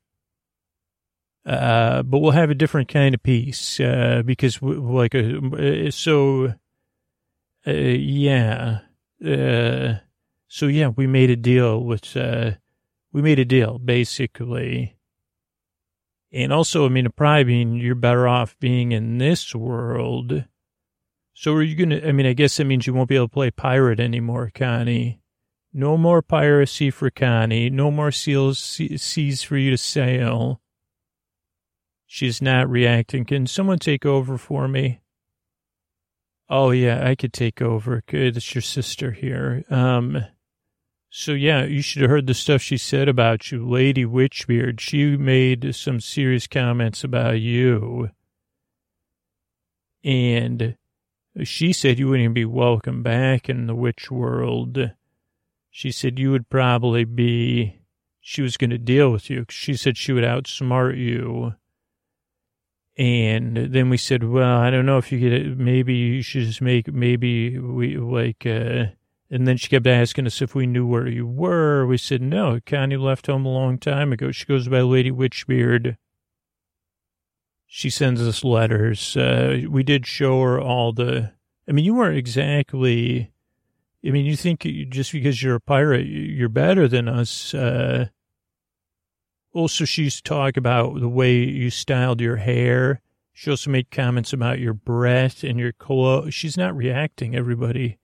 [1.46, 6.54] Uh, but we'll have a different kind of peace, uh, because we, like, uh, so,
[7.66, 8.80] uh, yeah,
[9.26, 9.94] uh,
[10.48, 12.52] so yeah, we made a deal with, uh,
[13.12, 14.98] we made a deal basically.
[16.32, 20.44] And also, I mean, probably mean you're better off being in this world.
[21.40, 23.28] So are you going to, I mean, I guess that means you won't be able
[23.28, 25.22] to play pirate anymore, Connie.
[25.72, 27.70] No more piracy for Connie.
[27.70, 30.60] No more seals, seas for you to sail.
[32.08, 33.24] She's not reacting.
[33.24, 35.02] Can someone take over for me?
[36.50, 38.02] Oh, yeah, I could take over.
[38.08, 38.38] Good.
[38.38, 39.64] It's your sister here.
[39.70, 40.26] Um,
[41.12, 44.80] so yeah, you should have heard the stuff she said about you, Lady Witchbeard.
[44.80, 48.10] She made some serious comments about you.
[50.04, 50.76] And
[51.44, 54.92] she said you wouldn't be welcome back in the witch world.
[55.70, 57.82] She said you would probably be,
[58.20, 59.46] she was going to deal with you.
[59.50, 61.54] She said she would outsmart you.
[62.98, 65.58] And then we said, well, I don't know if you get it.
[65.58, 68.86] maybe you should just make, maybe we like, uh,
[69.30, 71.86] and then she kept asking us if we knew where you were.
[71.86, 74.32] We said, no, Connie left home a long time ago.
[74.32, 75.98] She goes by Lady Witchbeard.
[77.68, 79.16] She sends us letters.
[79.18, 81.34] Uh, we did show her all the,
[81.68, 83.32] I mean, you weren't exactly,
[84.06, 87.54] I mean, you think just because you're a pirate, you're better than us.
[87.54, 88.08] Uh,
[89.54, 93.02] also, she used to talk about the way you styled your hair.
[93.34, 96.34] She also made comments about your breath and your clothes.
[96.34, 98.00] She's not reacting, everybody.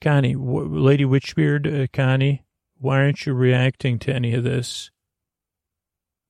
[0.00, 2.44] Connie, w- Lady Witchbeard, uh, Connie,
[2.78, 4.90] why aren't you reacting to any of this?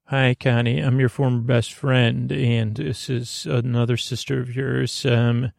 [0.09, 0.81] Hi, Connie.
[0.81, 5.07] I'm your former best friend, and this is another sister of yours.
[5.07, 5.53] Um,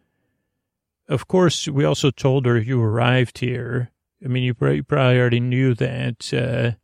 [1.10, 3.90] of course, we also told her you arrived here.
[4.24, 6.32] I mean, you probably, already knew that.
[6.32, 6.78] Uh,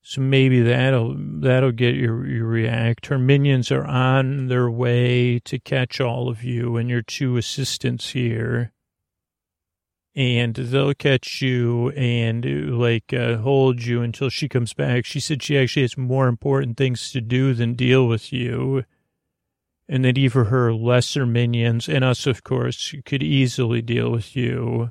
[0.00, 3.06] so maybe that'll that'll get you, you react.
[3.06, 8.10] Her minions are on their way to catch all of you and your two assistants
[8.12, 8.72] here
[10.16, 15.04] and they'll catch you and like uh, hold you until she comes back.
[15.04, 18.84] She said she actually has more important things to do than deal with you.
[19.88, 24.90] And that even her lesser minions and us, of course, could easily deal with you.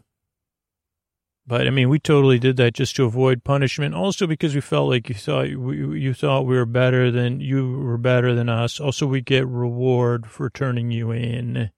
[1.48, 3.94] But I mean, we totally did that just to avoid punishment.
[3.94, 7.80] Also, because we felt like you thought we, you thought we were better than you
[7.80, 8.80] were better than us.
[8.80, 11.72] Also, we get reward for turning you in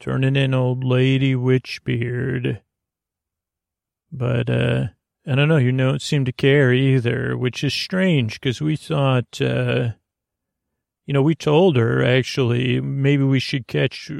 [0.00, 2.60] turning in old lady Witchbeard.
[4.10, 4.86] But, uh,
[5.26, 9.40] I don't know, you don't seem to care either, which is strange because we thought,
[9.42, 9.90] uh,
[11.04, 14.10] you know, we told her actually maybe we should catch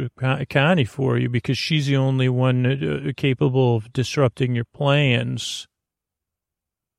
[0.49, 5.68] Connie for you because she's the only one uh, capable of disrupting your plans.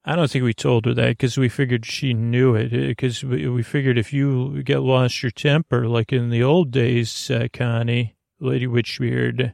[0.05, 2.69] I don't think we told her that because we figured she knew it.
[2.69, 7.47] Because we figured if you get lost your temper, like in the old days, uh,
[7.51, 9.53] Connie, Lady Witchbeard,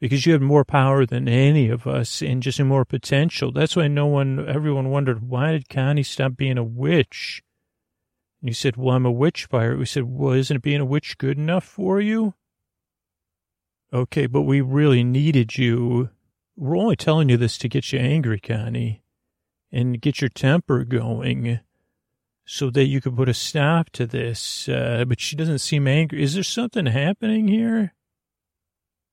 [0.00, 3.52] because you have more power than any of us and just more potential.
[3.52, 7.42] That's why no one, everyone wondered, why did Connie stop being a witch?
[8.40, 9.78] And you said, well, I'm a witch pirate.
[9.78, 12.34] We said, well, isn't being a witch good enough for you?
[13.92, 16.10] Okay, but we really needed you.
[16.56, 19.02] We're only telling you this to get you angry, Connie,
[19.72, 21.60] and get your temper going
[22.44, 24.68] so that you could put a stop to this.
[24.68, 26.22] Uh, but she doesn't seem angry.
[26.22, 27.94] Is there something happening here?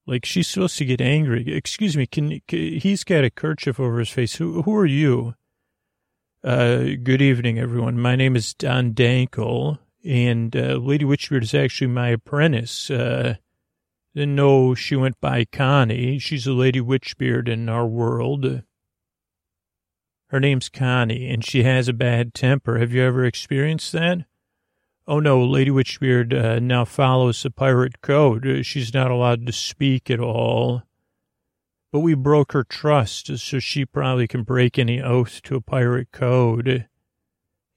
[0.05, 1.53] Like she's supposed to get angry.
[1.53, 2.07] Excuse me.
[2.07, 4.35] Can, can he's got a kerchief over his face?
[4.35, 5.35] Who who are you?
[6.43, 7.99] Uh, good evening, everyone.
[7.99, 12.89] My name is Don Dankel, and uh, Lady Witchbeard is actually my apprentice.
[12.89, 13.35] Uh,
[14.15, 16.19] she went by Connie.
[16.19, 18.63] She's a lady witchbeard in our world.
[20.31, 22.77] Her name's Connie, and she has a bad temper.
[22.77, 24.19] Have you ever experienced that?
[25.05, 28.47] Oh no, Lady Witchbeard uh, now follows the pirate code.
[28.47, 30.83] Uh, she's not allowed to speak at all.
[31.91, 36.13] But we broke her trust, so she probably can break any oath to a pirate
[36.13, 36.87] code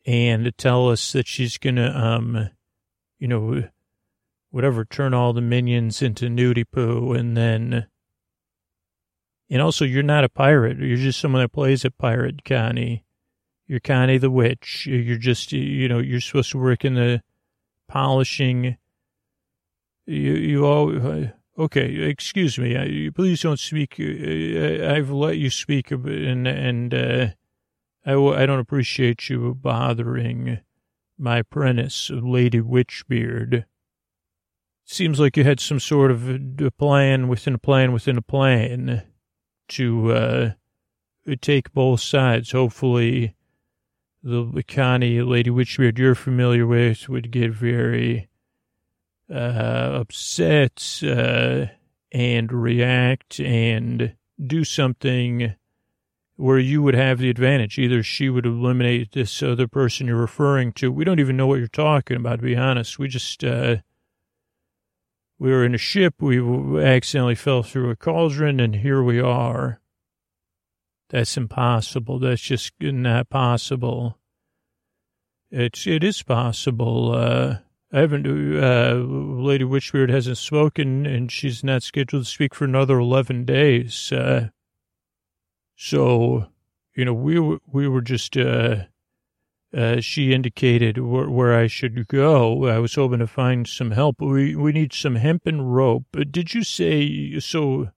[0.07, 2.51] and tell us that she's gonna, um,
[3.19, 3.65] you know,
[4.51, 7.89] whatever, turn all the minions into nudie poo and then
[9.55, 10.79] and also, you're not a pirate.
[10.79, 13.05] You're just someone that plays a pirate, Connie.
[13.69, 14.85] You're Connie the witch.
[14.85, 17.23] You're just, you know, you're supposed to work in the
[17.87, 18.79] polishing.
[20.07, 21.27] You, you all, uh,
[21.57, 23.11] okay, excuse me.
[23.13, 23.95] Please don't speak.
[24.01, 27.27] Uh, I've let you speak, and, and, uh,
[28.05, 30.59] I, I don't appreciate you bothering
[31.17, 33.67] my apprentice, Lady Witchbeard.
[34.85, 36.29] Seems like you had some sort of
[36.77, 39.05] plan within a plan within a plan
[39.69, 40.51] to uh,
[41.41, 42.53] take both sides.
[42.53, 43.35] Hopefully,
[44.23, 48.29] the Connie Lady Witchbeard you're familiar with would get very
[49.31, 51.67] uh, upset uh,
[52.13, 55.55] and react and do something
[56.37, 57.79] where you would have the advantage.
[57.79, 60.91] Either she would eliminate this other person you're referring to.
[60.91, 62.99] We don't even know what you're talking about, to be honest.
[62.99, 63.77] We just, uh,
[65.45, 66.23] we were in a ship.
[66.23, 66.41] We
[66.83, 69.79] accidentally fell through a cauldron, and here we are.
[71.11, 72.19] That's impossible.
[72.19, 74.17] That's just not possible.
[75.51, 77.15] It's it is possible.
[77.15, 77.59] Uh,
[77.93, 78.27] I haven't.
[78.27, 84.13] Uh, Lady Witchbeard hasn't spoken, and she's not scheduled to speak for another eleven days.
[84.13, 84.49] Uh,
[85.77, 86.47] so,
[86.97, 87.39] you know, we
[87.71, 88.35] we were just.
[88.35, 88.85] Uh,
[89.77, 92.67] uh, she indicated where, where, I should go.
[92.67, 94.21] I was hoping to find some help.
[94.21, 96.05] We we need some hempen rope.
[96.31, 97.91] Did you say so?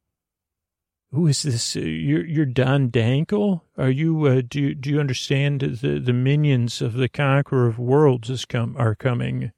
[1.11, 1.75] Who is this?
[1.75, 3.61] Uh, you're you're Don Dankel.
[3.77, 4.25] Are you?
[4.25, 8.45] Uh, do you, do you understand the the minions of the Conqueror of Worlds is
[8.45, 9.51] come are coming,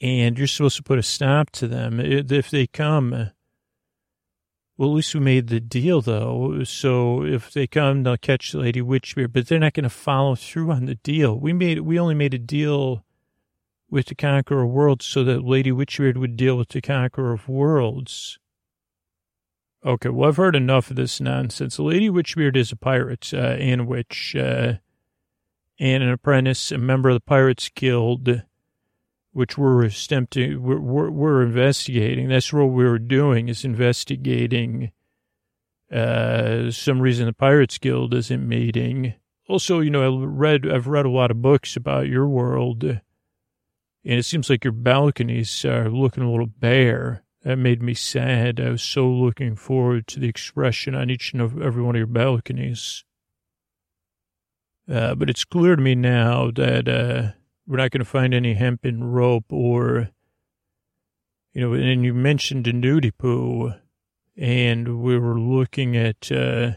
[0.00, 3.30] and you're supposed to put a stop to them if they come.
[4.78, 6.62] Well, at least we made the deal, though.
[6.62, 10.70] So if they come, they'll catch Lady Witchbeard, but they're not going to follow through
[10.70, 11.36] on the deal.
[11.36, 13.04] We made, we only made a deal
[13.90, 17.48] with the Conqueror of Worlds so that Lady Witchbeard would deal with the Conqueror of
[17.48, 18.38] Worlds.
[19.84, 21.78] Okay, well, I've heard enough of this nonsense.
[21.80, 24.74] Lady Witchbeard is a pirate, uh, and witch, uh,
[25.80, 28.42] and an apprentice, a member of the Pirates Guild
[29.38, 32.28] which we're attempting, we're, we're, we're, investigating.
[32.28, 34.90] That's what we were doing is investigating.
[35.92, 39.14] Uh, some reason the Pirates Guild isn't meeting.
[39.48, 43.00] Also, you know, I read, I've read a lot of books about your world, and
[44.02, 47.22] it seems like your balconies are looking a little bare.
[47.42, 48.58] That made me sad.
[48.58, 52.08] I was so looking forward to the expression on each and every one of your
[52.08, 53.04] balconies.
[54.92, 57.37] Uh, but it's clear to me now that, uh,
[57.68, 60.08] we're not going to find any hempen rope or,
[61.52, 63.74] you know, and you mentioned a nudie poo,
[64.36, 66.72] and we were looking at, uh,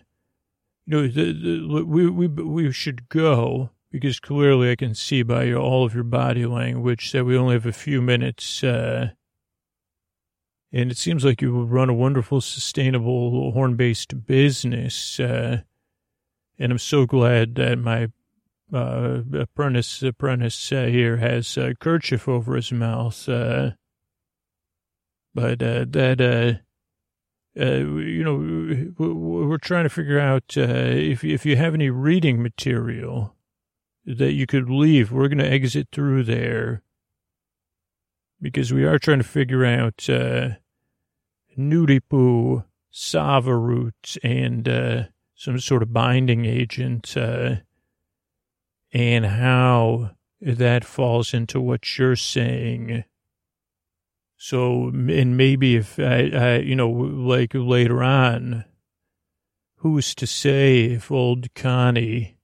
[0.86, 5.54] you know, the, the, we, we, we should go because clearly I can see by
[5.54, 9.12] all of your body language that we only have a few minutes, uh,
[10.74, 15.20] and it seems like you run a wonderful, sustainable, horn-based business.
[15.20, 15.62] Uh,
[16.58, 18.10] and I'm so glad that my
[18.74, 23.28] uh, apprentice apprentice uh, here has a kerchief over his mouth.
[23.28, 23.72] Uh,
[25.34, 31.56] but uh, that uh, uh, you know, we're trying to figure out if if you
[31.58, 33.36] have any reading material
[34.06, 35.12] that you could leave.
[35.12, 36.84] We're going to exit through there
[38.42, 40.52] because we are trying to figure out uh,
[41.58, 47.16] Nudipu, Savaroot, and some sort of binding agent
[48.92, 50.12] and how
[50.42, 53.04] that falls into what you're saying.
[54.38, 58.66] So, and maybe if I, I, you know, like later on,
[59.78, 62.38] who's to say if old Connie,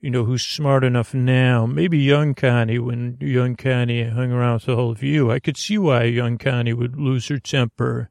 [0.00, 4.68] you know, who's smart enough now, maybe young Connie, when young Connie hung around with
[4.68, 8.10] all of you, I could see why young Connie would lose her temper.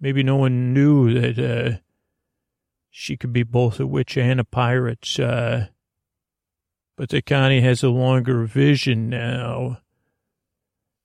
[0.00, 1.78] Maybe no one knew that, uh,
[2.90, 5.66] she could be both a witch and a pirate, uh,
[7.00, 9.78] but the Connie has a longer vision now.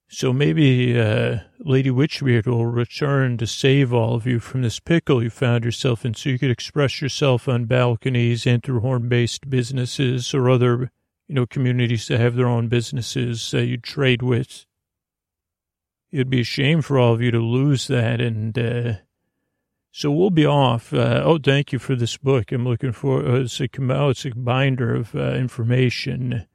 [0.08, 5.22] So maybe uh, Lady Witchbeard will return to save all of you from this pickle
[5.22, 10.34] you found yourself in so you could express yourself on balconies and through horn-based businesses
[10.34, 10.90] or other,
[11.28, 14.66] you know, communities that have their own businesses that you trade with.
[16.12, 18.20] it'd be a shame for all of you to lose that.
[18.20, 18.92] And uh,
[19.96, 20.92] so we'll be off.
[20.92, 22.52] Uh, oh, thank you for this book.
[22.52, 26.46] I'm looking for uh, it's a it's a binder of uh, information.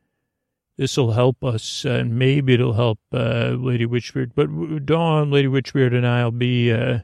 [0.77, 4.33] This will help us, and maybe it'll help uh, Lady Witchbeard.
[4.35, 6.99] But Dawn, Lady Witchbeard, and I'll be uh,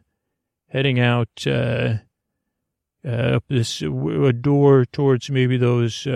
[0.68, 1.95] heading out uh,
[3.03, 6.07] up this a door towards maybe those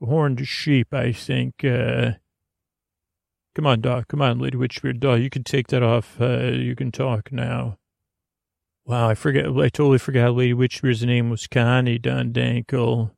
[0.00, 0.94] horned sheep.
[0.94, 1.62] I think.
[1.62, 4.06] Come on, Doc.
[4.06, 5.00] Come on, Lady Witchbeard.
[5.00, 6.18] Doc, you can take that off.
[6.20, 7.78] You can talk now.
[8.84, 9.46] Wow, I forget.
[9.46, 13.12] I totally forgot Lady Witchbeard's name was Connie Don Dankel.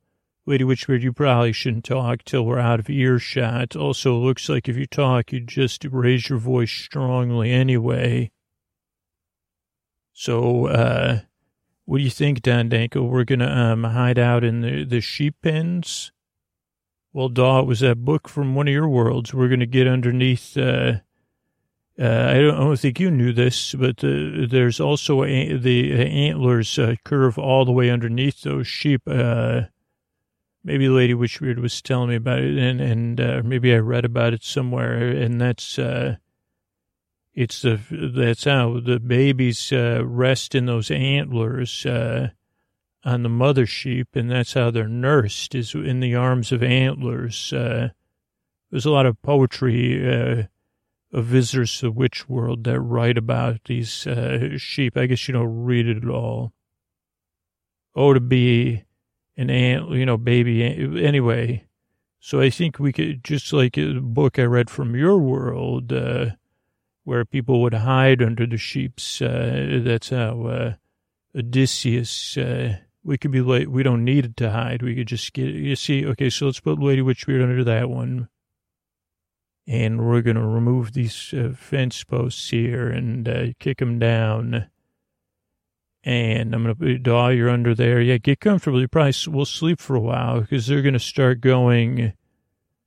[0.46, 3.74] Lady Witchbeard, you probably shouldn't talk till we're out of earshot.
[3.74, 8.30] Also, looks like if you talk, you just raise your voice strongly anyway.
[10.12, 11.20] So, uh,
[11.86, 13.02] what do you think, Don Danko?
[13.02, 16.12] We're gonna um, hide out in the, the sheep pens?
[17.14, 19.32] Well, Daw, it was that book from one of your worlds.
[19.32, 20.58] We're gonna get underneath.
[20.58, 20.96] Uh,
[21.98, 25.92] uh, I, don't, I don't think you knew this, but uh, there's also a, the
[25.92, 29.02] antlers uh, curve all the way underneath those sheep.
[29.06, 29.62] Uh,
[30.64, 34.32] maybe Lady Witchbeard was telling me about it, and and uh, maybe I read about
[34.32, 36.16] it somewhere, and that's uh,
[37.32, 44.28] it's the that's how the babies rest in those antlers on the mother sheep, and
[44.28, 47.50] that's how they're nursed is in the arms of antlers.
[47.50, 50.48] There's a lot of poetry
[51.22, 54.06] visitors to the witch world that write about these
[54.56, 54.96] sheep.
[54.96, 56.52] I guess you don't read it at all.
[57.94, 58.84] Oh, to be
[59.36, 60.64] an ant, you know, baby.
[60.64, 61.64] Anyway,
[62.20, 66.30] so I think we could just like a book I read from your world, uh,
[67.04, 69.20] where people would hide under the sheep's.
[69.20, 70.74] Uh, that's how uh,
[71.36, 72.36] Odysseus.
[72.36, 74.82] Uh, we could be like we don't need it to hide.
[74.82, 75.48] We could just get.
[75.48, 76.30] You see, okay.
[76.30, 78.28] So let's put Lady Witchbeard under that one,
[79.66, 84.66] and we're gonna remove these uh, fence posts here and uh, kick them down
[86.04, 88.00] and I'm going to put Daw, you're under there.
[88.00, 88.80] Yeah, get comfortable.
[88.80, 92.12] You probably will sleep for a while because they're going to start going.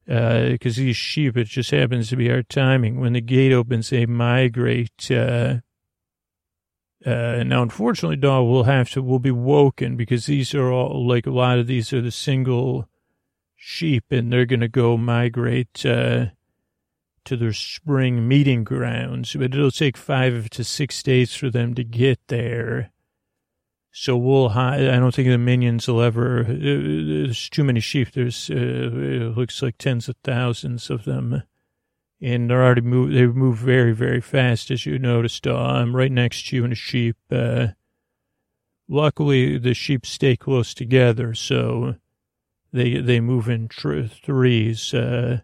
[0.06, 3.00] Because uh, these sheep, it just happens to be our timing.
[3.00, 5.12] When the gate opens, they migrate.
[5.12, 5.58] Uh,
[7.06, 11.26] uh, now, unfortunately, Daw will have to, will be woken because these are all, like
[11.26, 12.88] a lot of these are the single
[13.56, 16.28] sheep and they're going to go migrate uh,
[17.28, 19.34] to their spring meeting grounds.
[19.34, 22.92] But it'll take five to six days for them to get there.
[23.92, 24.88] So we'll hide.
[24.88, 26.42] I don't think the minions will ever.
[26.42, 28.12] Uh, there's too many sheep.
[28.12, 31.42] There's uh, it looks like tens of thousands of them,
[32.22, 33.12] and they're already move.
[33.12, 35.48] They move very very fast, as you noticed.
[35.48, 37.18] Uh, I'm right next to you in a sheep.
[37.32, 37.70] Uh,
[38.88, 41.96] luckily, the sheep stay close together, so
[42.72, 44.94] they they move in tr- threes.
[44.94, 45.40] Uh,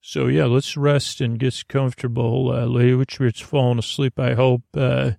[0.00, 2.52] so yeah, let's rest and get comfortable.
[2.52, 4.18] Uh, Lady Witchbeard's falling asleep.
[4.18, 4.62] I hope.
[4.74, 5.12] Uh,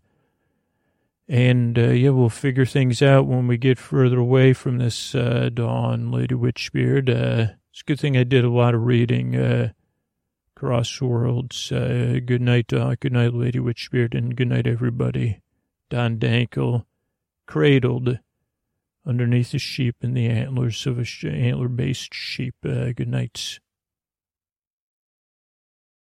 [1.28, 5.50] and uh, yeah, we'll figure things out when we get further away from this uh,
[5.54, 7.10] dawn, Lady Witchbeard.
[7.10, 9.36] Uh, it's a good thing I did a lot of reading.
[9.36, 9.70] Uh,
[10.62, 11.72] Crossworlds.
[11.72, 13.00] Uh, good night, Doc.
[13.00, 15.42] Good night, Lady Witchbeard, and good night, everybody.
[15.90, 16.86] Don Dankel,
[17.48, 18.20] cradled
[19.06, 22.56] underneath the sheep and the antlers of a sh- antler-based sheep.
[22.64, 23.60] Uh, good night.